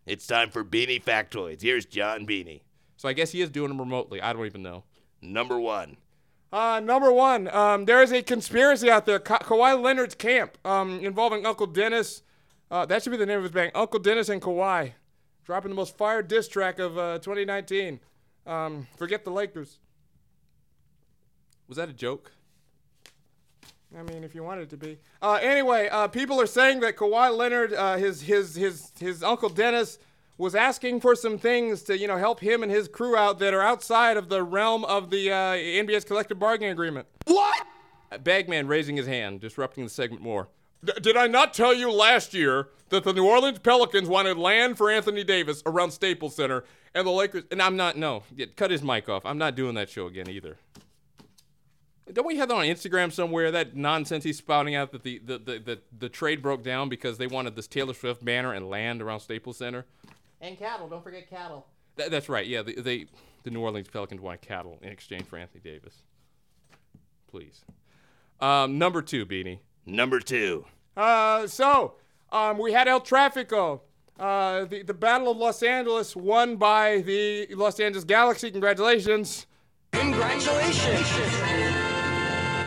it's 0.07 0.25
time 0.25 0.49
for 0.49 0.63
Beanie 0.63 1.03
Factoids. 1.03 1.61
Here's 1.61 1.85
John 1.85 2.25
Beanie. 2.25 2.61
So 2.97 3.07
I 3.07 3.13
guess 3.13 3.31
he 3.31 3.41
is 3.41 3.51
doing 3.51 3.67
them 3.67 3.79
remotely. 3.79 4.21
I 4.21 4.33
don't 4.33 4.45
even 4.45 4.63
know. 4.63 4.85
Number 5.21 5.59
one. 5.59 5.97
Uh, 6.51 6.81
number 6.83 7.11
one, 7.11 7.47
um, 7.49 7.85
there 7.85 8.01
is 8.01 8.11
a 8.11 8.21
conspiracy 8.21 8.89
out 8.89 9.05
there. 9.05 9.19
Ka- 9.19 9.39
Kawhi 9.39 9.81
Leonard's 9.81 10.15
camp 10.15 10.57
um, 10.65 10.99
involving 10.99 11.45
Uncle 11.45 11.67
Dennis. 11.67 12.23
Uh, 12.69 12.85
that 12.85 13.03
should 13.03 13.11
be 13.11 13.17
the 13.17 13.25
name 13.25 13.37
of 13.37 13.43
his 13.43 13.51
band. 13.51 13.71
Uncle 13.73 13.99
Dennis 13.99 14.27
and 14.27 14.41
Kawhi. 14.41 14.91
Dropping 15.45 15.69
the 15.69 15.75
most 15.75 15.97
fire 15.97 16.21
diss 16.21 16.47
track 16.47 16.77
of 16.79 16.97
uh, 16.97 17.19
2019. 17.19 17.99
Um, 18.45 18.87
forget 18.97 19.23
the 19.23 19.31
Lakers. 19.31 19.79
Was 21.67 21.77
that 21.77 21.89
a 21.89 21.93
joke? 21.93 22.31
I 23.97 24.03
mean, 24.03 24.23
if 24.23 24.35
you 24.35 24.43
want 24.43 24.61
it 24.61 24.69
to 24.69 24.77
be. 24.77 24.97
Uh, 25.21 25.39
anyway, 25.41 25.89
uh, 25.89 26.07
people 26.07 26.39
are 26.39 26.45
saying 26.47 26.81
that 26.81 26.95
Kawhi 26.95 27.35
Leonard, 27.35 27.73
uh, 27.73 27.97
his 27.97 28.21
his 28.21 28.55
his 28.55 28.91
his 28.99 29.23
uncle 29.23 29.49
Dennis, 29.49 29.97
was 30.37 30.55
asking 30.55 31.01
for 31.01 31.15
some 31.15 31.37
things 31.37 31.83
to 31.83 31.97
you 31.97 32.07
know 32.07 32.17
help 32.17 32.39
him 32.39 32.63
and 32.63 32.71
his 32.71 32.87
crew 32.87 33.15
out 33.15 33.39
that 33.39 33.53
are 33.53 33.61
outside 33.61 34.17
of 34.17 34.29
the 34.29 34.43
realm 34.43 34.83
of 34.85 35.09
the 35.09 35.31
uh, 35.31 35.53
NBA's 35.53 36.03
collective 36.03 36.39
bargaining 36.39 36.71
agreement. 36.71 37.07
What? 37.25 37.65
Bagman 38.23 38.67
raising 38.67 38.97
his 38.97 39.07
hand, 39.07 39.39
disrupting 39.39 39.83
the 39.83 39.89
segment 39.89 40.21
more. 40.21 40.49
D- 40.83 40.93
did 41.01 41.15
I 41.15 41.27
not 41.27 41.53
tell 41.53 41.73
you 41.73 41.91
last 41.91 42.33
year 42.33 42.69
that 42.89 43.03
the 43.03 43.13
New 43.13 43.25
Orleans 43.25 43.59
Pelicans 43.59 44.09
wanted 44.09 44.37
land 44.37 44.77
for 44.77 44.89
Anthony 44.89 45.23
Davis 45.23 45.61
around 45.65 45.91
Staples 45.91 46.35
Center 46.35 46.63
and 46.93 47.05
the 47.05 47.11
Lakers? 47.11 47.43
And 47.51 47.61
I'm 47.61 47.77
not. 47.77 47.97
No, 47.97 48.23
cut 48.55 48.71
his 48.71 48.81
mic 48.81 49.07
off. 49.07 49.25
I'm 49.25 49.37
not 49.37 49.55
doing 49.55 49.75
that 49.75 49.89
show 49.89 50.07
again 50.07 50.29
either. 50.29 50.57
Don't 52.11 52.27
we 52.27 52.37
have 52.37 52.49
that 52.49 52.55
on 52.55 52.65
Instagram 52.65 53.11
somewhere? 53.11 53.51
That 53.51 53.75
nonsense 53.75 54.23
he's 54.23 54.37
spouting 54.37 54.75
out 54.75 54.91
that 54.91 55.03
the 55.03 55.19
the, 55.19 55.37
the, 55.37 55.59
the, 55.59 55.79
the 55.97 56.09
trade 56.09 56.41
broke 56.41 56.63
down 56.63 56.89
because 56.89 57.17
they 57.17 57.27
wanted 57.27 57.55
this 57.55 57.67
Taylor 57.67 57.93
Swift 57.93 58.25
banner 58.25 58.51
and 58.51 58.69
land 58.69 59.01
around 59.01 59.21
Staples 59.21 59.57
Center. 59.57 59.85
And 60.41 60.57
cattle. 60.57 60.89
Don't 60.89 61.03
forget 61.03 61.29
cattle. 61.29 61.67
That, 61.97 62.11
that's 62.11 62.27
right. 62.27 62.45
Yeah, 62.47 62.63
the, 62.63 62.81
they 62.81 63.05
the 63.43 63.51
New 63.51 63.61
Orleans 63.61 63.87
Pelicans 63.87 64.21
wanted 64.21 64.41
cattle 64.41 64.79
in 64.81 64.89
exchange 64.89 65.23
for 65.25 65.37
Anthony 65.37 65.61
Davis. 65.63 66.03
Please. 67.27 67.63
Um, 68.39 68.77
number 68.77 69.01
two, 69.01 69.25
Beanie. 69.25 69.59
Number 69.85 70.19
two. 70.19 70.65
Uh, 70.97 71.47
so 71.47 71.95
um, 72.31 72.57
we 72.57 72.73
had 72.73 72.87
El 72.87 73.01
Trafico. 73.01 73.81
Uh, 74.19 74.65
the, 74.65 74.83
the 74.83 74.93
Battle 74.93 75.31
of 75.31 75.37
Los 75.37 75.63
Angeles 75.63 76.15
won 76.15 76.55
by 76.57 77.01
the 77.01 77.47
Los 77.55 77.79
Angeles 77.79 78.03
Galaxy. 78.03 78.51
Congratulations. 78.51 79.47
Congratulations. 79.93 81.07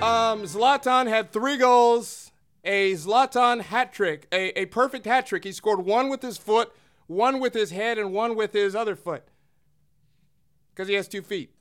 Um, 0.03 0.43
Zlatan 0.43 1.09
had 1.09 1.33
three 1.33 1.57
goals, 1.57 2.33
a 2.65 2.93
Zlatan 2.93 3.61
hat 3.61 3.93
trick, 3.93 4.27
a, 4.33 4.61
a 4.61 4.67
perfect 4.67 5.07
hat 5.07 5.27
trick. 5.27 5.45
He 5.45 5.53
scored 5.53 5.81
one 5.81 6.09
with 6.09 6.23
his 6.23 6.37
foot, 6.37 6.73
one 7.07 7.41
with 7.41 7.55
his 7.55 7.71
head, 7.71 7.99
and 7.99 8.13
one 8.13 8.37
with 8.37 8.53
his 8.53 8.75
other 8.75 8.97
foot. 8.97 9.25
Because 10.75 10.89
he 10.89 10.95
has 10.95 11.09
two 11.09 11.23
feet. 11.23 11.55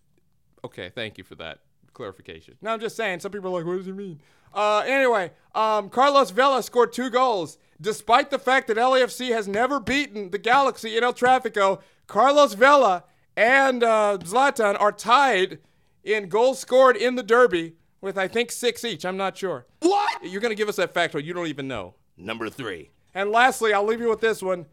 Okay, 0.63 0.89
thank 0.89 1.17
you 1.17 1.23
for 1.23 1.35
that 1.35 1.59
clarification. 1.93 2.55
No, 2.61 2.71
I'm 2.71 2.79
just 2.79 2.95
saying. 2.95 3.19
Some 3.19 3.31
people 3.31 3.49
are 3.49 3.59
like, 3.59 3.65
what 3.65 3.77
does 3.77 3.85
he 3.85 3.91
mean? 3.91 4.19
Uh, 4.53 4.83
anyway, 4.85 5.31
um, 5.55 5.89
Carlos 5.89 6.31
Vela 6.31 6.61
scored 6.63 6.93
two 6.93 7.09
goals. 7.09 7.57
Despite 7.81 8.29
the 8.29 8.39
fact 8.39 8.67
that 8.67 8.77
LAFC 8.77 9.29
has 9.29 9.47
never 9.47 9.79
beaten 9.79 10.29
the 10.29 10.37
Galaxy 10.37 10.95
in 10.95 11.03
El 11.03 11.13
Trafico, 11.13 11.81
Carlos 12.07 12.53
Vela 12.53 13.03
and 13.35 13.83
uh, 13.83 14.17
Zlatan 14.21 14.79
are 14.79 14.91
tied 14.91 15.59
in 16.03 16.29
goals 16.29 16.59
scored 16.59 16.95
in 16.95 17.15
the 17.15 17.23
Derby 17.23 17.73
with, 17.99 18.17
I 18.17 18.27
think, 18.27 18.51
six 18.51 18.83
each. 18.83 19.05
I'm 19.05 19.17
not 19.17 19.37
sure. 19.37 19.65
What? 19.79 20.23
You're 20.23 20.41
gonna 20.41 20.55
give 20.55 20.69
us 20.69 20.75
that 20.75 20.93
factoid 20.93 21.23
you 21.23 21.33
don't 21.33 21.47
even 21.47 21.67
know. 21.67 21.95
Number 22.15 22.49
three. 22.49 22.91
And 23.13 23.31
lastly, 23.31 23.73
I'll 23.73 23.85
leave 23.85 24.01
you 24.01 24.09
with 24.09 24.21
this 24.21 24.41
one. 24.41 24.65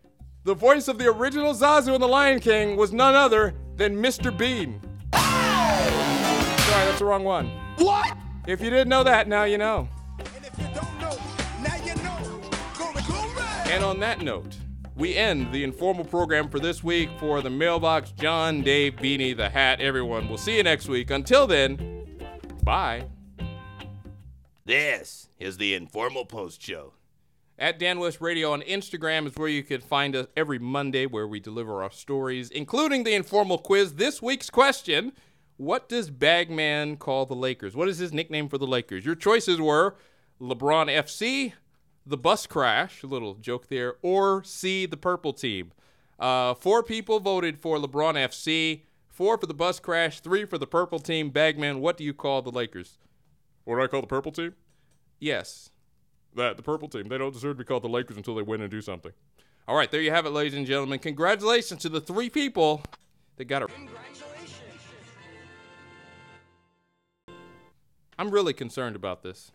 The 0.43 0.55
voice 0.55 0.89
of 0.89 0.97
the 0.97 1.07
original 1.07 1.53
Zazu 1.53 1.95
in 1.95 2.01
The 2.01 2.09
Lion 2.09 2.41
King 2.41 2.77
was 2.79 2.95
none 2.95 3.15
other 3.15 3.55
than 3.77 4.03
Mr. 4.03 4.37
Bean. 4.37 4.81
Sorry, 5.13 5.23
that's 6.87 6.99
the 6.99 7.05
wrong 7.05 7.25
one. 7.25 7.51
What? 7.77 8.17
If 8.47 8.63
you 8.63 8.71
didn't 8.71 8.89
know 8.89 9.05
that, 9.05 9.29
now 9.29 9.45
you 9.45 9.59
know. 9.59 9.87
And 10.19 10.47
if 10.47 10.59
you 10.59 10.67
don't 10.75 10.99
know, 10.99 11.19
now 11.63 11.77
you 11.85 11.95
know. 11.97 12.41
Glory, 12.75 13.03
glory. 13.07 13.45
And 13.71 13.85
on 13.85 14.01
that 14.01 14.23
note, 14.23 14.57
we 14.97 15.15
end 15.15 15.53
the 15.53 15.63
informal 15.63 16.07
program 16.07 16.49
for 16.49 16.59
this 16.59 16.83
week 16.83 17.11
for 17.19 17.43
the 17.43 17.51
mailbox. 17.51 18.13
John, 18.13 18.63
Dave, 18.63 18.97
Beanie, 18.97 19.37
the 19.37 19.51
hat, 19.51 19.83
everyone. 19.83 20.27
We'll 20.27 20.39
see 20.39 20.57
you 20.57 20.63
next 20.63 20.89
week. 20.89 21.11
Until 21.11 21.47
then, 21.47 22.07
bye. 22.65 23.05
This 24.65 25.29
is 25.39 25.59
the 25.59 25.75
Informal 25.75 26.25
Post 26.25 26.63
Show. 26.63 26.95
At 27.61 27.79
Dan 27.79 27.99
West 27.99 28.23
Radio 28.23 28.53
on 28.53 28.63
Instagram 28.63 29.27
is 29.27 29.37
where 29.37 29.47
you 29.47 29.63
can 29.63 29.83
find 29.83 30.17
us 30.17 30.29
every 30.35 30.59
Monday, 30.59 31.05
where 31.05 31.29
we 31.29 31.41
deliver 31.41 31.83
our 31.83 31.91
stories, 31.91 32.51
including 32.51 33.05
the 33.05 33.13
informal 33.13 33.59
quiz. 33.59 33.97
This 33.97 34.23
week's 34.23 34.49
question 34.49 35.13
What 35.59 35.87
does 35.87 36.09
Bagman 36.09 36.97
call 36.97 37.27
the 37.27 37.35
Lakers? 37.35 37.77
What 37.77 37.91
is 37.91 37.99
his 37.99 38.15
nickname 38.15 38.49
for 38.49 38.57
the 38.57 38.67
Lakers? 38.67 39.05
Your 39.05 39.15
choices 39.15 39.61
were 39.61 39.95
LeBron 40.41 40.87
FC, 40.87 41.53
the 42.07 42.17
bus 42.17 42.47
crash, 42.47 43.03
a 43.03 43.07
little 43.07 43.35
joke 43.35 43.69
there, 43.69 43.97
or 44.01 44.43
C, 44.43 44.87
the 44.87 44.97
purple 44.97 45.35
team. 45.35 45.73
Uh, 46.19 46.55
four 46.55 46.83
people 46.83 47.21
voted 47.21 47.59
for 47.59 47.77
LeBron 47.77 48.15
FC, 48.15 48.85
four 49.07 49.37
for 49.37 49.45
the 49.45 49.53
bus 49.53 49.81
crash, 49.81 50.21
three 50.21 50.47
for 50.47 50.57
the 50.57 50.67
purple 50.67 50.99
team. 50.99 51.29
Bagman, 51.29 51.81
what 51.81 51.99
do 51.99 52.05
you 52.05 52.15
call 52.15 52.41
the 52.41 52.51
Lakers? 52.51 52.97
What 53.65 53.77
do 53.77 53.83
I 53.83 53.87
call 53.87 54.01
the 54.01 54.07
purple 54.07 54.33
team? 54.33 54.55
Yes. 55.19 55.69
That, 56.37 56.57
the 56.57 56.63
purple 56.63 56.89
team. 56.89 57.09
They 57.09 57.19
don't 57.19 57.33
deserve 57.33 57.57
to 57.57 57.65
be 57.65 57.67
called 57.67 57.83
the 57.83 57.89
Lakers 57.89 58.17
until 58.17 58.35
they 58.35 58.43
win 58.43 58.61
and 58.61 58.71
do 58.71 58.81
something. 58.81 59.13
All 59.67 59.77
right, 59.77 59.91
there 59.91 60.01
you 60.01 60.11
have 60.11 60.27
it, 60.27 60.31
ladies 60.31 60.55
and 60.55 60.67
gentlemen. 60.67 60.99
Congratulations 60.99 61.83
to 61.83 61.89
the 61.89 62.01
three 62.01 62.31
people 62.31 62.83
that 63.37 63.45
got 63.45 63.63
it. 63.63 63.71
I'm 68.19 68.31
really 68.31 68.53
concerned 68.53 68.97
about 68.97 69.23
this. 69.23 69.51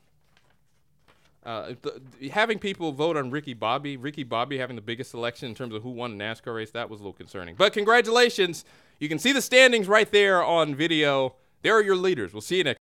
Uh, 1.45 1.73
the, 1.81 2.01
the- 2.19 2.29
having 2.29 2.57
people 2.57 2.91
vote 2.91 3.15
on 3.15 3.29
Ricky 3.29 3.53
Bobby, 3.53 3.95
Ricky 3.97 4.23
Bobby 4.23 4.57
having 4.57 4.75
the 4.75 4.81
biggest 4.81 5.11
selection 5.11 5.47
in 5.47 5.55
terms 5.55 5.75
of 5.75 5.83
who 5.83 5.91
won 5.91 6.17
the 6.17 6.23
NASCAR 6.23 6.55
race, 6.55 6.71
that 6.71 6.89
was 6.89 6.99
a 6.99 7.03
little 7.03 7.13
concerning. 7.13 7.55
But 7.55 7.73
congratulations. 7.73 8.65
You 8.99 9.07
can 9.07 9.19
see 9.19 9.31
the 9.31 9.41
standings 9.41 9.87
right 9.87 10.11
there 10.11 10.43
on 10.43 10.73
video. 10.73 11.35
There 11.61 11.75
are 11.75 11.83
your 11.83 11.95
leaders. 11.95 12.33
We'll 12.33 12.41
see 12.41 12.57
you 12.57 12.63
next 12.63 12.79